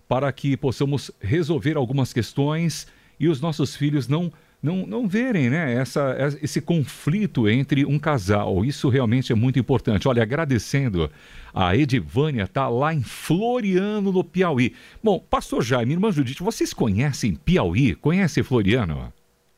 para 0.06 0.30
que 0.34 0.58
possamos 0.58 1.10
resolver 1.22 1.78
algumas 1.78 2.12
questões 2.12 2.92
e 3.18 3.30
os 3.30 3.40
nossos 3.40 3.74
filhos 3.74 4.10
não 4.10 4.30
não, 4.62 4.86
não 4.86 5.08
verem 5.08 5.50
né, 5.50 5.74
essa, 5.76 6.18
esse 6.42 6.60
conflito 6.60 7.48
entre 7.48 7.86
um 7.86 7.98
casal. 7.98 8.66
Isso 8.66 8.90
realmente 8.90 9.32
é 9.32 9.36
muito 9.36 9.58
importante. 9.58 10.06
Olha, 10.06 10.22
agradecendo 10.22 11.10
a 11.54 11.74
Edivânia, 11.78 12.46
tá 12.46 12.68
lá 12.68 12.94
em 12.94 13.02
Floriano, 13.02 14.12
no 14.12 14.22
Piauí. 14.22 14.76
Bom, 15.02 15.18
pastor 15.18 15.64
Jaime, 15.64 15.94
irmã 15.94 16.12
Judite, 16.12 16.44
vocês 16.44 16.74
conhecem 16.74 17.36
Piauí? 17.36 17.96
Conhecem 17.96 18.44
Floriano? 18.44 19.14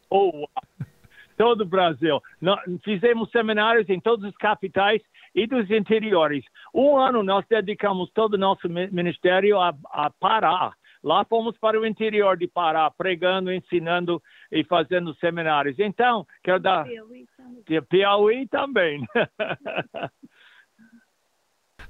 Oh, 0.08 0.48
todo 1.36 1.62
o 1.62 1.66
Brasil. 1.66 2.22
Nós 2.40 2.60
fizemos 2.84 3.32
seminários 3.32 3.90
em 3.90 4.00
todas 4.00 4.26
as 4.26 4.38
capitais 4.38 5.02
e 5.34 5.48
dos 5.48 5.70
interiores. 5.70 6.44
Um 6.74 6.98
ano 6.98 7.24
nós 7.24 7.46
dedicamos 7.50 8.10
todo 8.14 8.34
o 8.36 8.38
nosso 8.38 8.68
ministério 8.70 9.60
a, 9.60 9.74
a 9.92 10.10
Pará. 10.10 10.74
Lá 11.04 11.26
fomos 11.26 11.58
para 11.58 11.80
o 11.80 11.86
interior 11.86 12.38
de 12.38 12.48
Pará, 12.48 12.92
pregando, 12.92 13.52
ensinando 13.52 14.22
e 14.52 14.64
fazendo 14.64 15.16
seminários. 15.16 15.80
Então, 15.80 16.28
quero 16.44 16.60
dar. 16.60 16.86
Piauí 16.86 17.26
também. 17.36 17.82
Piauí 17.90 18.48
também. 18.48 19.08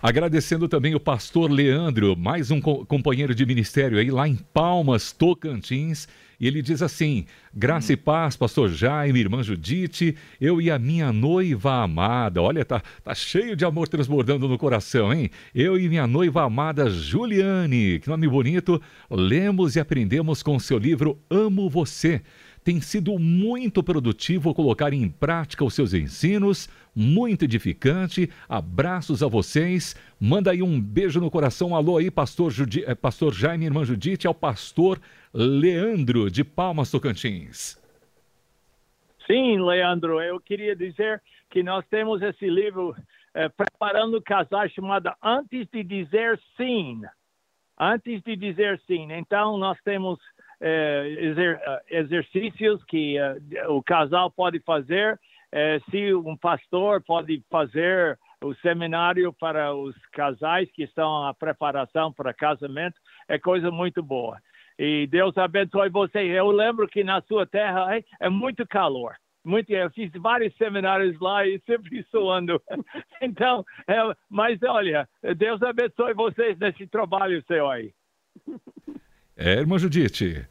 Agradecendo 0.01 0.67
também 0.67 0.95
o 0.95 0.99
pastor 0.99 1.51
Leandro, 1.51 2.17
mais 2.17 2.49
um 2.49 2.59
co 2.59 2.83
companheiro 2.87 3.35
de 3.35 3.45
ministério 3.45 3.99
aí 3.99 4.09
lá 4.09 4.27
em 4.27 4.35
Palmas, 4.35 5.11
Tocantins. 5.11 6.07
E 6.41 6.47
ele 6.47 6.63
diz 6.63 6.81
assim: 6.81 7.25
Graça 7.53 7.93
e 7.93 7.95
paz, 7.95 8.35
pastor 8.35 8.67
Jaime, 8.67 9.19
irmã 9.19 9.43
Judite, 9.43 10.15
eu 10.39 10.59
e 10.59 10.71
a 10.71 10.79
minha 10.79 11.13
noiva 11.13 11.83
amada. 11.83 12.41
Olha, 12.41 12.65
tá, 12.65 12.81
tá 13.03 13.13
cheio 13.13 13.55
de 13.55 13.63
amor 13.63 13.87
transbordando 13.87 14.47
no 14.47 14.57
coração, 14.57 15.13
hein? 15.13 15.29
Eu 15.53 15.79
e 15.79 15.87
minha 15.87 16.07
noiva 16.07 16.41
amada 16.41 16.89
Juliane, 16.89 17.99
que 17.99 18.09
nome 18.09 18.27
bonito. 18.27 18.81
Lemos 19.07 19.75
e 19.75 19.79
aprendemos 19.79 20.41
com 20.41 20.57
seu 20.57 20.79
livro 20.79 21.19
Amo 21.29 21.69
Você 21.69 22.23
tem 22.63 22.79
sido 22.79 23.17
muito 23.17 23.81
produtivo 23.81 24.53
colocar 24.53 24.93
em 24.93 25.09
prática 25.09 25.65
os 25.65 25.73
seus 25.73 25.93
ensinos, 25.93 26.69
muito 26.95 27.45
edificante. 27.45 28.29
Abraços 28.47 29.23
a 29.23 29.27
vocês. 29.27 29.95
Manda 30.19 30.51
aí 30.51 30.61
um 30.61 30.79
beijo 30.79 31.19
no 31.19 31.31
coração. 31.31 31.75
Alô 31.75 31.97
aí, 31.97 32.11
pastor, 32.11 32.51
Judi... 32.51 32.83
Eh, 32.85 32.93
pastor 32.93 33.33
Jaime, 33.33 33.65
irmã 33.65 33.83
Judite, 33.83 34.27
ao 34.27 34.33
pastor 34.33 34.99
Leandro 35.33 36.29
de 36.29 36.43
Palmas 36.43 36.91
Tocantins. 36.91 37.79
Sim, 39.25 39.61
Leandro, 39.61 40.21
eu 40.21 40.39
queria 40.41 40.75
dizer 40.75 41.21
que 41.49 41.63
nós 41.63 41.85
temos 41.87 42.21
esse 42.21 42.49
livro 42.49 42.93
é, 43.33 43.47
Preparando 43.47 44.21
Casais 44.21 44.73
chamado 44.73 45.09
Antes 45.23 45.67
de 45.71 45.83
Dizer 45.83 46.37
Sim. 46.57 47.01
Antes 47.79 48.21
de 48.23 48.35
Dizer 48.35 48.81
Sim. 48.85 49.11
Então, 49.13 49.57
nós 49.57 49.77
temos 49.85 50.19
é, 50.59 51.07
exer, 51.19 51.61
é, 51.61 51.99
exercícios 51.99 52.83
que 52.83 53.17
é, 53.17 53.67
o 53.69 53.81
casal 53.81 54.29
pode 54.29 54.59
fazer, 54.59 55.19
se 55.89 56.13
um 56.13 56.37
pastor 56.37 57.03
pode 57.03 57.43
fazer 57.49 58.17
o 58.41 58.55
seminário 58.55 59.33
para 59.33 59.75
os 59.75 59.93
casais 60.13 60.71
que 60.71 60.83
estão 60.83 61.25
à 61.25 61.33
preparação 61.33 62.11
para 62.11 62.33
casamento, 62.33 62.95
é 63.27 63.37
coisa 63.37 63.69
muito 63.69 64.01
boa. 64.01 64.39
E 64.83 65.05
Deus 65.05 65.37
abençoe 65.37 65.89
você. 65.89 66.17
Eu 66.21 66.49
lembro 66.49 66.87
que 66.87 67.03
na 67.03 67.21
sua 67.21 67.45
terra 67.45 67.95
é, 67.95 68.03
é 68.19 68.29
muito 68.29 68.67
calor. 68.67 69.15
Muito, 69.45 69.69
eu 69.69 69.91
fiz 69.91 70.11
vários 70.13 70.55
seminários 70.57 71.19
lá 71.19 71.45
e 71.45 71.61
sempre 71.67 72.03
suando. 72.09 72.59
Então, 73.21 73.63
é, 73.87 73.97
mas 74.27 74.57
olha, 74.63 75.07
Deus 75.37 75.61
abençoe 75.61 76.15
vocês 76.15 76.57
nesse 76.57 76.87
trabalho 76.87 77.43
seu 77.45 77.69
aí. 77.69 77.93
É, 79.37 79.59
irmã 79.59 79.77
Judite. 79.77 80.47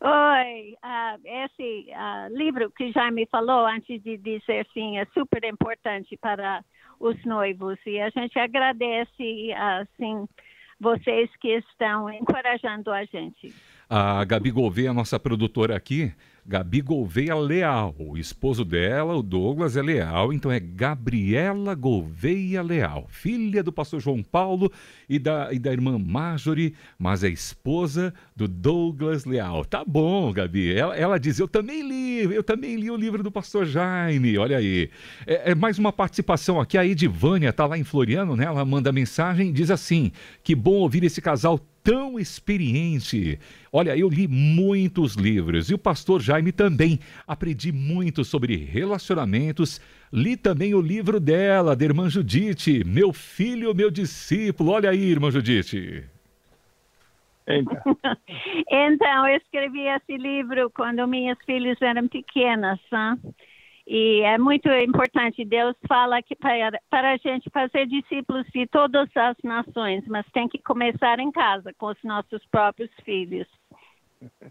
Oi, 0.00 0.74
uh, 0.82 1.20
esse 1.22 1.86
uh, 1.90 2.34
livro 2.34 2.70
que 2.70 2.92
já 2.92 3.10
me 3.10 3.26
falou 3.26 3.66
antes 3.66 4.02
de 4.02 4.16
dizer 4.16 4.66
sim 4.72 4.96
é 4.98 5.04
super 5.12 5.44
importante 5.44 6.16
para 6.16 6.64
os 6.98 7.22
noivos 7.26 7.78
e 7.84 8.00
a 8.00 8.08
gente 8.08 8.38
agradece 8.38 9.52
assim 9.52 10.26
vocês 10.80 11.30
que 11.40 11.56
estão 11.56 12.10
encorajando 12.10 12.90
a 12.90 13.04
gente. 13.04 13.54
A 13.88 14.24
Gabi 14.24 14.50
Gouveia, 14.50 14.92
nossa 14.92 15.18
produtora 15.18 15.76
aqui, 15.76 16.12
Gabi 16.48 16.80
Gouveia 16.80 17.34
Leal. 17.34 17.94
O 17.98 18.16
esposo 18.16 18.64
dela, 18.64 19.16
o 19.16 19.22
Douglas, 19.22 19.76
é 19.76 19.82
Leal, 19.82 20.32
então 20.32 20.50
é 20.50 20.60
Gabriela 20.60 21.74
Gouveia 21.74 22.62
Leal, 22.62 23.06
filha 23.08 23.62
do 23.62 23.72
pastor 23.72 24.00
João 24.00 24.22
Paulo 24.22 24.70
e 25.08 25.18
da, 25.18 25.52
e 25.52 25.58
da 25.58 25.72
irmã 25.72 25.98
Marjorie, 25.98 26.74
mas 26.96 27.24
é 27.24 27.28
esposa 27.28 28.14
do 28.36 28.46
Douglas 28.46 29.24
Leal. 29.24 29.64
Tá 29.64 29.84
bom, 29.84 30.32
Gabi. 30.32 30.72
Ela, 30.72 30.96
ela 30.96 31.18
diz: 31.18 31.40
Eu 31.40 31.48
também 31.48 31.82
li, 31.82 32.22
eu 32.32 32.44
também 32.44 32.76
li 32.76 32.90
o 32.90 32.96
livro 32.96 33.22
do 33.22 33.30
pastor 33.32 33.66
Jaime. 33.66 34.38
Olha 34.38 34.58
aí. 34.58 34.88
É, 35.26 35.50
é 35.50 35.54
mais 35.54 35.78
uma 35.78 35.92
participação 35.92 36.60
aqui. 36.60 36.78
A 36.78 36.86
Edivânia 36.86 37.52
tá 37.52 37.66
lá 37.66 37.76
em 37.76 37.84
Floriano, 37.84 38.36
né? 38.36 38.44
Ela 38.44 38.64
manda 38.64 38.92
mensagem 38.92 39.52
diz 39.52 39.70
assim: 39.70 40.12
Que 40.44 40.54
bom 40.54 40.74
ouvir 40.74 41.02
esse 41.02 41.20
casal 41.20 41.58
tão 41.86 42.18
experiente. 42.18 43.38
Olha, 43.72 43.96
eu 43.96 44.08
li 44.08 44.26
muitos 44.26 45.14
livros 45.14 45.70
e 45.70 45.74
o 45.74 45.78
pastor 45.78 46.20
Jaime 46.20 46.50
também. 46.50 46.98
Aprendi 47.28 47.70
muito 47.70 48.24
sobre 48.24 48.56
relacionamentos. 48.56 49.80
Li 50.12 50.36
também 50.36 50.74
o 50.74 50.80
livro 50.80 51.20
dela, 51.20 51.76
da 51.76 51.84
irmã 51.84 52.10
Judite, 52.10 52.82
Meu 52.84 53.12
Filho, 53.12 53.72
Meu 53.72 53.88
Discípulo. 53.88 54.72
Olha 54.72 54.90
aí, 54.90 55.00
irmã 55.00 55.30
Judite. 55.30 56.02
Então. 57.46 57.76
então, 58.68 59.28
eu 59.28 59.36
escrevi 59.36 59.86
esse 59.86 60.16
livro 60.16 60.68
quando 60.70 61.06
minhas 61.06 61.38
filhas 61.46 61.80
eram 61.80 62.08
pequenas. 62.08 62.80
Hein? 62.92 63.32
E 63.86 64.22
é 64.22 64.36
muito 64.36 64.68
importante. 64.68 65.44
Deus 65.44 65.76
fala 65.86 66.20
que 66.20 66.34
para, 66.34 66.80
para 66.90 67.12
a 67.12 67.16
gente 67.18 67.48
fazer 67.50 67.86
discípulos 67.86 68.44
de 68.52 68.66
todas 68.66 69.08
as 69.14 69.36
nações, 69.44 70.04
mas 70.08 70.26
tem 70.32 70.48
que 70.48 70.58
começar 70.58 71.20
em 71.20 71.30
casa, 71.30 71.72
com 71.78 71.86
os 71.86 71.98
nossos 72.02 72.44
próprios 72.50 72.90
filhos. 73.04 73.46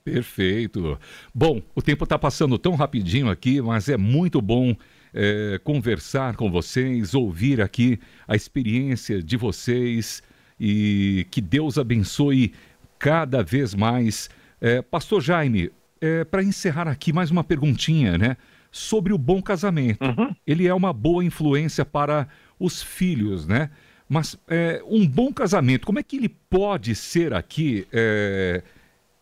Perfeito. 0.04 0.98
Bom, 1.34 1.62
o 1.74 1.82
tempo 1.82 2.04
está 2.06 2.18
passando 2.18 2.58
tão 2.58 2.76
rapidinho 2.76 3.30
aqui, 3.30 3.62
mas 3.62 3.90
é 3.90 3.98
muito 3.98 4.42
bom 4.42 4.76
é, 5.14 5.60
conversar 5.64 6.36
com 6.36 6.50
vocês, 6.50 7.14
ouvir 7.14 7.62
aqui 7.62 8.00
a 8.28 8.36
experiência 8.36 9.22
de 9.22 9.36
vocês 9.36 10.24
e 10.60 11.26
que 11.32 11.42
Deus 11.42 11.78
abençoe 11.78 12.54
cada 12.98 13.44
vez 13.44 13.74
mais. 13.74 14.30
É, 14.62 14.82
Pastor 14.82 15.22
Jaime, 15.22 15.72
é, 16.00 16.24
para 16.24 16.44
encerrar 16.44 16.88
aqui 16.88 17.12
mais 17.12 17.32
uma 17.32 17.44
perguntinha, 17.44 18.18
né? 18.18 18.38
Sobre 18.76 19.14
o 19.14 19.18
bom 19.18 19.42
casamento. 19.42 20.04
Uhum. 20.04 20.36
Ele 20.46 20.68
é 20.68 20.74
uma 20.74 20.92
boa 20.92 21.24
influência 21.24 21.86
para 21.86 22.28
os 22.60 22.84
filhos, 22.84 23.48
né? 23.48 23.72
Mas 24.08 24.38
é, 24.50 24.84
um 24.86 25.08
bom 25.08 25.32
casamento, 25.32 25.86
como 25.86 25.98
é 25.98 26.04
que 26.04 26.18
ele 26.18 26.28
pode 26.28 26.94
ser 26.94 27.34
aqui 27.34 27.88
é, 27.94 28.62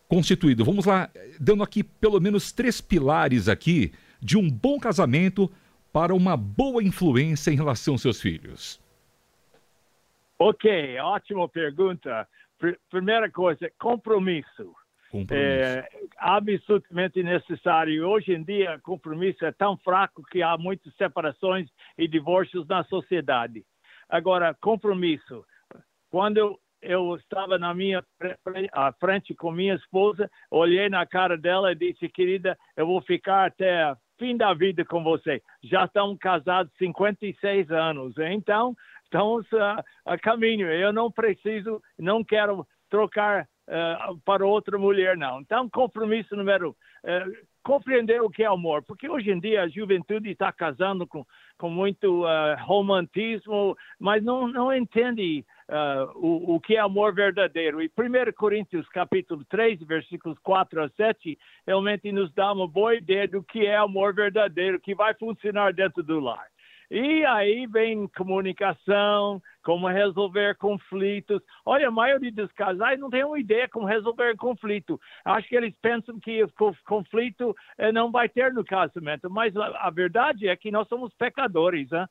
constituído? 0.08 0.64
Vamos 0.64 0.86
lá, 0.86 1.08
dando 1.38 1.62
aqui 1.62 1.84
pelo 1.84 2.18
menos 2.18 2.50
três 2.50 2.80
pilares 2.80 3.48
aqui 3.48 3.92
de 4.20 4.36
um 4.36 4.50
bom 4.50 4.76
casamento 4.80 5.48
para 5.92 6.12
uma 6.12 6.36
boa 6.36 6.82
influência 6.82 7.52
em 7.52 7.56
relação 7.56 7.94
aos 7.94 8.02
seus 8.02 8.20
filhos. 8.20 8.80
Ok, 10.36 10.98
ótima 10.98 11.48
pergunta. 11.48 12.26
Pr 12.58 12.72
primeira 12.90 13.30
coisa, 13.30 13.70
compromisso 13.78 14.74
é 15.30 15.88
absolutamente 16.18 17.22
necessário. 17.22 18.08
Hoje 18.08 18.32
em 18.32 18.42
dia, 18.42 18.78
compromisso 18.82 19.44
é 19.44 19.52
tão 19.52 19.76
fraco 19.78 20.22
que 20.24 20.42
há 20.42 20.56
muitas 20.58 20.94
separações 20.96 21.68
e 21.96 22.08
divórcios 22.08 22.66
na 22.66 22.82
sociedade. 22.84 23.64
Agora, 24.08 24.54
compromisso. 24.60 25.44
Quando 26.10 26.38
eu, 26.38 26.58
eu 26.82 27.16
estava 27.16 27.58
na 27.58 27.74
minha 27.74 28.04
frente 29.00 29.34
com 29.34 29.50
minha 29.50 29.74
esposa, 29.74 30.30
olhei 30.50 30.88
na 30.88 31.06
cara 31.06 31.36
dela 31.36 31.72
e 31.72 31.76
disse, 31.76 32.08
querida, 32.08 32.56
eu 32.76 32.86
vou 32.86 33.00
ficar 33.02 33.46
até 33.46 33.94
fim 34.18 34.36
da 34.36 34.54
vida 34.54 34.84
com 34.84 35.02
você. 35.02 35.42
Já 35.62 35.84
estamos 35.84 36.18
casados 36.18 36.72
56 36.78 37.70
anos, 37.70 38.14
então 38.18 38.74
estamos 39.04 39.46
a, 39.52 39.84
a 40.04 40.18
caminho. 40.18 40.68
Eu 40.68 40.92
não 40.92 41.10
preciso, 41.10 41.82
não 41.98 42.22
quero 42.22 42.66
trocar 42.88 43.48
uh, 43.68 44.18
para 44.24 44.46
outra 44.46 44.78
mulher, 44.78 45.16
não. 45.16 45.40
Então, 45.40 45.68
compromisso 45.68 46.36
número 46.36 46.70
uh, 46.70 47.54
compreender 47.64 48.20
o 48.20 48.28
que 48.28 48.42
é 48.42 48.46
amor, 48.46 48.82
porque 48.82 49.08
hoje 49.08 49.30
em 49.30 49.40
dia 49.40 49.62
a 49.62 49.68
juventude 49.68 50.30
está 50.30 50.52
casando 50.52 51.06
com, 51.06 51.24
com 51.56 51.70
muito 51.70 52.24
uh, 52.24 52.56
romantismo, 52.60 53.76
mas 53.98 54.22
não, 54.22 54.46
não 54.46 54.72
entende 54.72 55.44
uh, 55.68 56.12
o, 56.14 56.56
o 56.56 56.60
que 56.60 56.76
é 56.76 56.80
amor 56.80 57.14
verdadeiro. 57.14 57.82
E 57.82 57.86
1 57.86 58.32
Coríntios 58.36 58.86
capítulo 58.90 59.44
3, 59.46 59.80
versículos 59.80 60.38
4 60.40 60.84
a 60.84 60.88
7, 60.90 61.38
realmente 61.66 62.12
nos 62.12 62.32
dá 62.34 62.52
uma 62.52 62.68
boa 62.68 62.94
ideia 62.94 63.26
do 63.26 63.42
que 63.42 63.66
é 63.66 63.76
amor 63.76 64.14
verdadeiro, 64.14 64.78
que 64.78 64.94
vai 64.94 65.14
funcionar 65.14 65.72
dentro 65.72 66.02
do 66.02 66.20
lar. 66.20 66.46
E 66.90 67.24
aí 67.24 67.66
vem 67.66 68.06
comunicação, 68.08 69.40
como 69.62 69.88
resolver 69.88 70.56
conflitos. 70.56 71.40
Olha, 71.64 71.88
a 71.88 71.90
maioria 71.90 72.32
dos 72.32 72.52
casais 72.52 72.98
não 73.00 73.10
tem 73.10 73.24
uma 73.24 73.38
ideia 73.38 73.68
como 73.68 73.86
resolver 73.86 74.36
conflito. 74.36 75.00
Acho 75.24 75.48
que 75.48 75.56
eles 75.56 75.74
pensam 75.80 76.20
que 76.20 76.44
o 76.44 76.50
conflito 76.86 77.54
eh, 77.78 77.92
não 77.92 78.10
vai 78.10 78.28
ter 78.28 78.52
no 78.52 78.64
casamento, 78.64 79.30
mas 79.30 79.56
a, 79.56 79.90
verdade 79.90 80.48
é 80.48 80.56
que 80.56 80.70
nós 80.70 80.86
somos 80.88 81.12
pecadores, 81.14 81.90
né? 81.90 82.06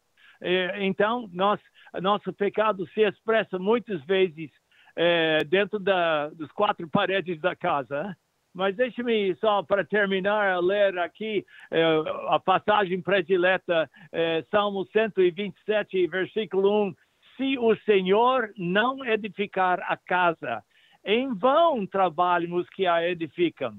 Então, 0.82 1.30
nós, 1.32 1.60
nosso 2.02 2.34
pecado 2.34 2.86
se 2.90 3.02
expressa 3.02 3.58
muitas 3.58 4.04
vezes 4.04 4.52
é, 4.96 5.44
dentro 5.46 5.80
da, 5.80 6.30
dos 6.30 6.52
quatro 6.52 6.88
paredes 6.90 7.40
da 7.40 7.56
casa. 7.56 8.16
Mas 8.54 8.76
deixe-me 8.76 9.36
só 9.38 9.64
para 9.64 9.84
terminar 9.84 10.60
ler 10.62 10.98
aqui 11.00 11.44
eh, 11.72 12.04
a 12.28 12.40
passagem 12.40 13.02
predileta, 13.02 13.90
eh, 14.12 14.46
Salmo 14.52 14.86
127, 14.94 16.06
versículo 16.08 16.88
1. 16.90 16.96
Se 17.36 17.58
o 17.58 17.76
Senhor 17.78 18.54
não 18.56 19.04
edificar 19.04 19.80
a 19.88 19.98
casa, 19.98 20.64
em 21.04 21.34
vão 21.34 21.86
trabalham 21.86 22.56
os 22.56 22.70
que 22.70 22.86
a 22.86 23.08
edificam. 23.08 23.74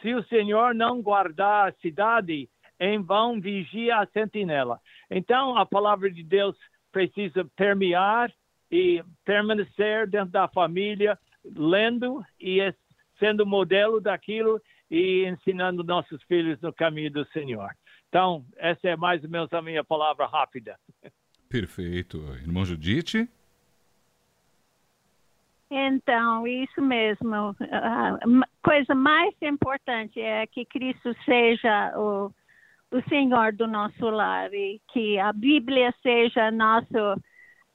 Se 0.00 0.14
o 0.14 0.22
Senhor 0.24 0.74
não 0.74 1.02
guardar 1.02 1.68
a 1.68 1.72
cidade, 1.80 2.48
em 2.78 3.02
vão 3.02 3.40
vigia 3.40 3.98
a 3.98 4.06
sentinela. 4.06 4.80
Então, 5.10 5.58
a 5.58 5.66
palavra 5.66 6.10
de 6.10 6.22
Deus 6.22 6.56
precisa 6.90 7.44
permear 7.56 8.32
e 8.70 9.02
permanecer 9.24 10.08
dentro 10.08 10.30
da 10.30 10.48
família, 10.48 11.18
lendo 11.44 12.24
e 12.38 12.60
sendo 13.20 13.46
modelo 13.46 14.00
daquilo 14.00 14.60
e 14.90 15.24
ensinando 15.26 15.84
nossos 15.84 16.20
filhos 16.24 16.60
no 16.60 16.72
caminho 16.72 17.12
do 17.12 17.24
Senhor. 17.26 17.70
Então, 18.08 18.44
essa 18.56 18.88
é 18.88 18.96
mais 18.96 19.22
ou 19.22 19.30
menos 19.30 19.52
a 19.52 19.62
minha 19.62 19.84
palavra 19.84 20.26
rápida. 20.26 20.76
Perfeito. 21.48 22.18
Irmão 22.42 22.64
Judite? 22.64 23.28
Então, 25.70 26.44
isso 26.48 26.82
mesmo. 26.82 27.54
A 27.60 28.18
coisa 28.62 28.94
mais 28.94 29.32
importante 29.40 30.20
é 30.20 30.44
que 30.48 30.64
Cristo 30.64 31.14
seja 31.24 31.92
o, 31.96 32.32
o 32.90 33.02
Senhor 33.08 33.52
do 33.52 33.68
nosso 33.68 34.10
lar 34.10 34.52
e 34.52 34.80
que 34.92 35.16
a 35.20 35.32
Bíblia 35.32 35.94
seja 36.02 36.50
nosso, 36.50 37.22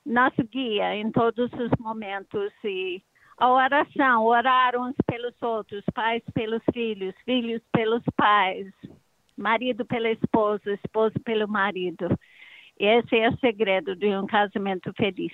nosso 0.06 0.44
guia 0.44 0.94
em 0.96 1.10
todos 1.10 1.50
os 1.54 1.72
momentos 1.80 2.52
e 2.66 3.02
a 3.38 3.52
oração, 3.52 4.24
orar 4.24 4.80
uns 4.80 4.96
pelos 5.06 5.34
outros, 5.42 5.84
pais 5.94 6.24
pelos 6.34 6.62
filhos, 6.74 7.14
filhos 7.26 7.62
pelos 7.72 8.04
pais, 8.16 8.68
marido 9.38 9.86
pela 9.86 10.10
esposa, 10.10 10.74
esposa 10.74 11.16
pelo 11.24 11.48
marido. 11.48 12.08
Esse 12.80 13.18
é 13.18 13.30
o 13.30 13.38
segredo 13.38 13.96
de 13.96 14.08
um 14.16 14.26
casamento 14.26 14.92
feliz. 14.94 15.34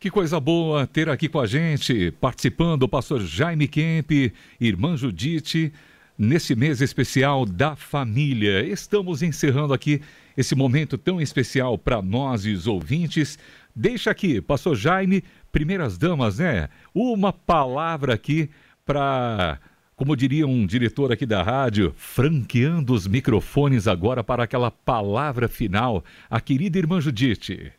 Que 0.00 0.10
coisa 0.10 0.38
boa 0.38 0.86
ter 0.86 1.08
aqui 1.08 1.28
com 1.28 1.40
a 1.40 1.46
gente, 1.46 2.12
participando 2.12 2.84
o 2.84 2.88
pastor 2.88 3.20
Jaime 3.20 3.66
Kemp, 3.66 4.32
irmã 4.60 4.96
Judite, 4.96 5.72
nesse 6.16 6.54
mês 6.54 6.80
especial 6.80 7.44
da 7.44 7.74
família. 7.74 8.64
Estamos 8.64 9.22
encerrando 9.22 9.74
aqui 9.74 10.00
esse 10.36 10.54
momento 10.54 10.96
tão 10.96 11.20
especial 11.20 11.76
para 11.76 12.00
nós 12.00 12.46
e 12.46 12.52
os 12.52 12.66
ouvintes. 12.66 13.38
Deixa 13.74 14.10
aqui, 14.10 14.40
pastor 14.40 14.76
Jaime, 14.76 15.22
primeiras 15.52 15.98
damas, 15.98 16.38
né? 16.38 16.68
Uma 16.94 17.32
palavra 17.32 18.14
aqui 18.14 18.50
para, 18.84 19.58
como 19.96 20.16
diria 20.16 20.46
um 20.46 20.66
diretor 20.66 21.12
aqui 21.12 21.26
da 21.26 21.42
rádio, 21.42 21.92
franqueando 21.96 22.92
os 22.92 23.06
microfones 23.06 23.86
agora 23.86 24.24
para 24.24 24.44
aquela 24.44 24.70
palavra 24.70 25.48
final, 25.48 26.04
a 26.30 26.40
querida 26.40 26.78
irmã 26.78 27.00
Judite. 27.00 27.72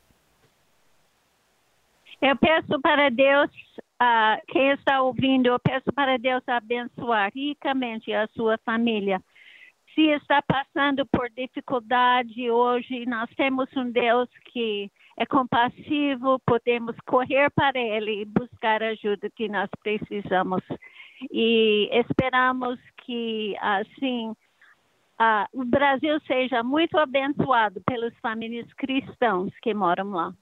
Eu 2.21 2.35
peço 2.35 2.79
para 2.81 3.09
Deus, 3.09 3.49
uh, 4.01 4.41
quem 4.49 4.71
está 4.71 5.01
ouvindo, 5.01 5.47
eu 5.47 5.59
peço 5.59 5.91
para 5.93 6.17
Deus 6.17 6.43
abençoar 6.47 7.31
ricamente 7.33 8.11
a 8.11 8.27
sua 8.35 8.57
família. 8.65 9.21
Se 9.95 10.01
está 10.01 10.41
passando 10.41 11.05
por 11.05 11.29
dificuldade 11.29 12.51
hoje, 12.51 13.05
nós 13.05 13.29
temos 13.35 13.69
um 13.75 13.89
Deus 13.89 14.29
que 14.51 14.91
é 15.19 15.25
compassivo, 15.25 16.39
podemos 16.47 16.95
correr 17.05 17.49
para 17.51 17.77
Ele 17.77 18.21
e 18.21 18.25
buscar 18.25 18.81
a 18.81 18.91
ajuda 18.91 19.29
que 19.29 19.49
nós 19.49 19.69
precisamos. 19.83 20.63
E 21.29 21.89
esperamos 21.91 22.79
que, 23.03 23.53
assim, 23.59 24.33
o 25.51 25.65
Brasil 25.65 26.17
seja 26.21 26.63
muito 26.63 26.97
abençoado 26.97 27.81
pelas 27.85 28.15
famílias 28.19 28.71
cristãs 28.73 29.51
que 29.61 29.73
moram 29.73 30.11
lá. 30.11 30.33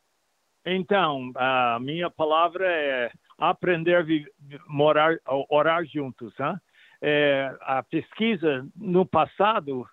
Então, 0.63 1.31
a 1.35 1.79
minha 1.81 2.11
palavra 2.11 2.67
é 2.67 3.11
aprender 3.35 3.95
a 3.95 4.05
morar, 4.67 5.17
orar 5.49 5.83
juntos. 5.85 6.35
É, 7.01 7.51
a 7.61 7.81
pesquisa 7.81 8.67
no 8.75 9.07
passado 9.07 9.87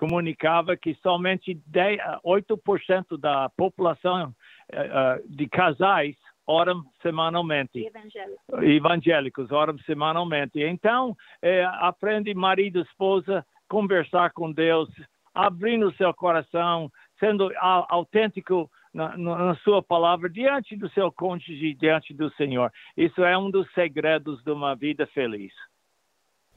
comunicava 0.00 0.78
que 0.78 0.94
somente 1.02 1.52
10, 1.66 2.00
8% 2.24 3.20
da 3.20 3.50
população 3.50 4.34
uh, 4.72 5.28
de 5.28 5.46
casais 5.46 6.16
oram 6.46 6.82
semanalmente. 7.02 7.86
Evangélico. 7.86 8.62
Evangélicos 8.62 9.52
oram 9.52 9.78
semanalmente. 9.80 10.58
Então, 10.62 11.14
é, 11.42 11.64
aprende 11.64 12.32
marido, 12.32 12.80
esposa, 12.80 13.44
conversar 13.68 14.32
com 14.32 14.50
Deus, 14.50 14.88
abrindo 15.34 15.94
seu 15.96 16.14
coração, 16.14 16.90
sendo 17.20 17.52
autêntico 17.60 18.70
na, 18.94 19.18
na, 19.18 19.54
sua 19.56 19.82
palavra 19.82 20.30
diante 20.30 20.76
do 20.76 20.88
seu 20.90 21.12
cônjuge, 21.12 21.74
diante 21.74 22.14
do 22.14 22.30
Senhor. 22.36 22.72
Isso 22.96 23.22
é 23.22 23.36
um 23.36 23.50
dos 23.50 23.70
segredos 23.74 24.42
de 24.42 24.50
uma 24.50 24.74
vida 24.74 25.06
feliz. 25.08 25.52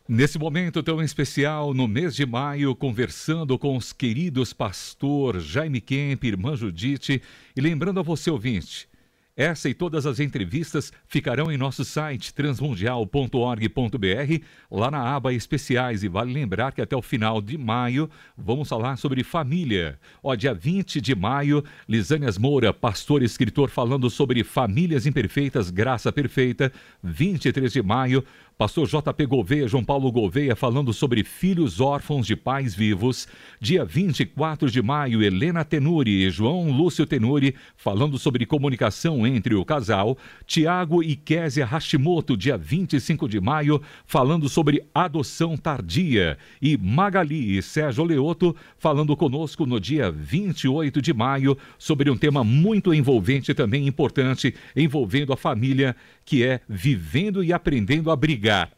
Nesse 0.06 0.38
momento 0.38 0.84
tão 0.84 1.02
especial, 1.02 1.74
no 1.74 1.88
mês 1.88 2.14
de 2.14 2.26
maio, 2.26 2.76
conversando 2.76 3.58
com 3.58 3.78
os 3.78 3.94
queridos 3.94 4.52
pastor 4.52 5.40
Jaime 5.40 5.80
Kemp, 5.80 6.26
irmã 6.26 6.58
Judite, 6.58 7.22
e 7.56 7.62
lembrando 7.62 8.02
a 8.02 8.04
você, 8.04 8.30
ouvinte, 8.30 8.90
essa 9.36 9.68
e 9.68 9.74
todas 9.74 10.06
as 10.06 10.20
entrevistas 10.20 10.94
ficarão 11.08 11.52
em 11.52 11.58
nosso 11.58 11.84
site 11.84 12.32
transmundial.org.br, 12.36 14.44
lá 14.70 14.92
na 14.92 15.16
aba 15.16 15.34
especiais. 15.34 16.04
E 16.04 16.08
vale 16.08 16.32
lembrar 16.32 16.72
que 16.72 16.82
até 16.82 16.96
o 16.96 17.02
final 17.02 17.42
de 17.42 17.58
maio 17.58 18.08
vamos 18.38 18.70
falar 18.70 18.96
sobre 18.96 19.24
família. 19.24 20.00
Ó, 20.22 20.36
dia 20.36 20.54
20 20.54 21.02
de 21.02 21.16
maio, 21.16 21.64
Lisânias 21.90 22.38
Moura, 22.38 22.72
pastor 22.72 23.24
e 23.24 23.26
escritor, 23.26 23.72
falando 23.72 24.08
sobre 24.08 24.44
famílias 24.44 25.08
imperfeitas, 25.08 25.72
graça 25.72 26.12
perfeita. 26.12 26.72
23 27.02 27.74
de 27.74 27.82
maio, 27.82 28.24
Pastor 28.56 28.88
JP 28.88 29.26
Gouveia, 29.26 29.68
João 29.68 29.84
Paulo 29.84 30.12
Gouveia, 30.12 30.56
falando 30.56 30.94
sobre 30.94 31.24
filhos 31.24 31.82
órfãos 31.82 32.28
de 32.28 32.36
pais 32.36 32.76
vivos. 32.76 33.28
Dia 33.60 33.84
24 33.84 34.70
de 34.70 34.80
maio, 34.80 35.24
Helena 35.24 35.66
Tenuri 35.66 36.28
e 36.28 36.30
João 36.30 36.72
Lúcio 36.72 37.06
Tenuri, 37.06 37.56
falando 37.76 38.20
sobre 38.20 38.46
comunicação 38.46 39.26
entre 39.26 39.56
o 39.56 39.66
casal. 39.66 40.16
Tiago 40.46 41.02
e 41.02 41.16
Késia 41.16 41.66
Hashimoto, 41.66 42.38
dia 42.38 42.56
25 42.56 43.28
de 43.28 43.42
maio, 43.42 43.82
falando 44.06 44.48
sobre 44.48 44.86
adoção 44.94 45.58
tardia. 45.58 46.38
E 46.62 46.78
Magali 46.78 47.58
e 47.58 47.62
Sérgio 47.62 48.04
Leoto, 48.04 48.56
falando 48.78 49.18
conosco 49.18 49.66
no 49.66 49.80
dia 49.80 50.12
28 50.12 51.02
de 51.02 51.12
maio, 51.12 51.58
sobre 51.80 52.10
um 52.10 52.16
tema 52.16 52.44
muito 52.44 52.94
envolvente 52.94 53.50
e 53.50 53.56
também 53.56 53.88
importante, 53.88 54.54
envolvendo 54.76 55.34
a 55.34 55.38
família, 55.38 55.96
que 56.24 56.44
é 56.44 56.62
vivendo 56.70 57.44
e 57.44 57.52
aprendendo 57.52 58.12
a 58.12 58.16
brigar 58.16 58.43
brigar. 58.44 58.70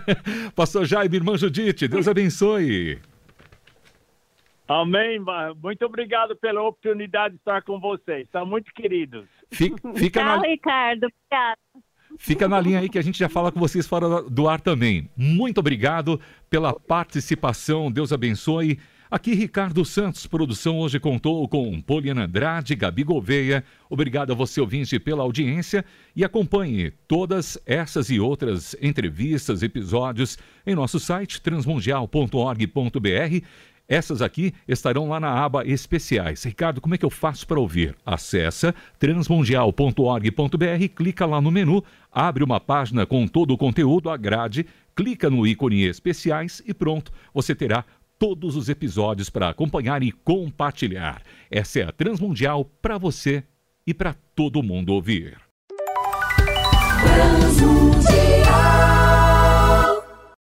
Pastor 0.56 0.86
Jaime, 0.86 1.14
irmã 1.14 1.36
Judite, 1.36 1.86
Deus 1.86 2.08
abençoe. 2.08 2.98
Amém. 4.66 5.20
Muito 5.62 5.84
obrigado 5.84 6.34
pela 6.36 6.62
oportunidade 6.62 7.34
de 7.34 7.40
estar 7.40 7.60
com 7.62 7.78
vocês. 7.78 8.26
São 8.32 8.46
muito 8.46 8.72
queridos. 8.72 9.26
Fica, 9.50 9.76
fica 9.94 10.20
Tchau, 10.20 10.40
na... 10.40 10.46
Ricardo. 10.46 11.06
Obrigado. 11.06 11.58
Fica 12.18 12.48
na 12.48 12.60
linha 12.60 12.80
aí 12.80 12.88
que 12.88 12.98
a 12.98 13.02
gente 13.02 13.18
já 13.18 13.28
fala 13.28 13.52
com 13.52 13.60
vocês 13.60 13.86
fora 13.86 14.22
do 14.22 14.48
ar 14.48 14.60
também. 14.60 15.08
Muito 15.16 15.58
obrigado 15.58 16.20
pela 16.48 16.72
participação. 16.72 17.90
Deus 17.90 18.12
abençoe. 18.12 18.78
Aqui 19.10 19.34
Ricardo 19.34 19.84
Santos, 19.84 20.24
produção 20.24 20.78
hoje 20.78 21.00
contou 21.00 21.48
com 21.48 21.80
Poliana 21.80 22.26
Andrade, 22.26 22.76
Gabi 22.76 23.02
Gouveia. 23.02 23.64
Obrigado 23.88 24.30
a 24.30 24.36
você 24.36 24.60
ouvinte 24.60 25.00
pela 25.00 25.24
audiência 25.24 25.84
e 26.14 26.24
acompanhe 26.24 26.92
todas 27.08 27.58
essas 27.66 28.08
e 28.08 28.20
outras 28.20 28.76
entrevistas, 28.80 29.64
episódios 29.64 30.38
em 30.64 30.76
nosso 30.76 31.00
site 31.00 31.42
transmundial.org.br. 31.42 33.44
Essas 33.88 34.22
aqui 34.22 34.54
estarão 34.68 35.08
lá 35.08 35.18
na 35.18 35.44
aba 35.44 35.66
especiais. 35.66 36.44
Ricardo, 36.44 36.80
como 36.80 36.94
é 36.94 36.98
que 36.98 37.04
eu 37.04 37.10
faço 37.10 37.44
para 37.44 37.58
ouvir? 37.58 37.96
Acesse 38.06 38.72
transmundial.org.br, 39.00 40.88
clica 40.94 41.26
lá 41.26 41.40
no 41.40 41.50
menu, 41.50 41.82
abre 42.12 42.44
uma 42.44 42.60
página 42.60 43.04
com 43.04 43.26
todo 43.26 43.52
o 43.52 43.58
conteúdo, 43.58 44.08
agrade, 44.08 44.64
clica 44.94 45.28
no 45.28 45.44
ícone 45.44 45.82
especiais 45.82 46.62
e 46.64 46.72
pronto, 46.72 47.10
você 47.34 47.52
terá 47.52 47.84
todos 48.20 48.54
os 48.54 48.68
episódios 48.68 49.30
para 49.30 49.48
acompanhar 49.48 50.02
e 50.02 50.12
compartilhar. 50.12 51.22
Essa 51.50 51.80
é 51.80 51.82
a 51.84 51.90
Transmundial 51.90 52.66
para 52.82 52.98
você 52.98 53.42
e 53.86 53.94
para 53.94 54.14
todo 54.36 54.62
mundo 54.62 54.92
ouvir. 54.92 55.38
Transmundial. 57.02 58.39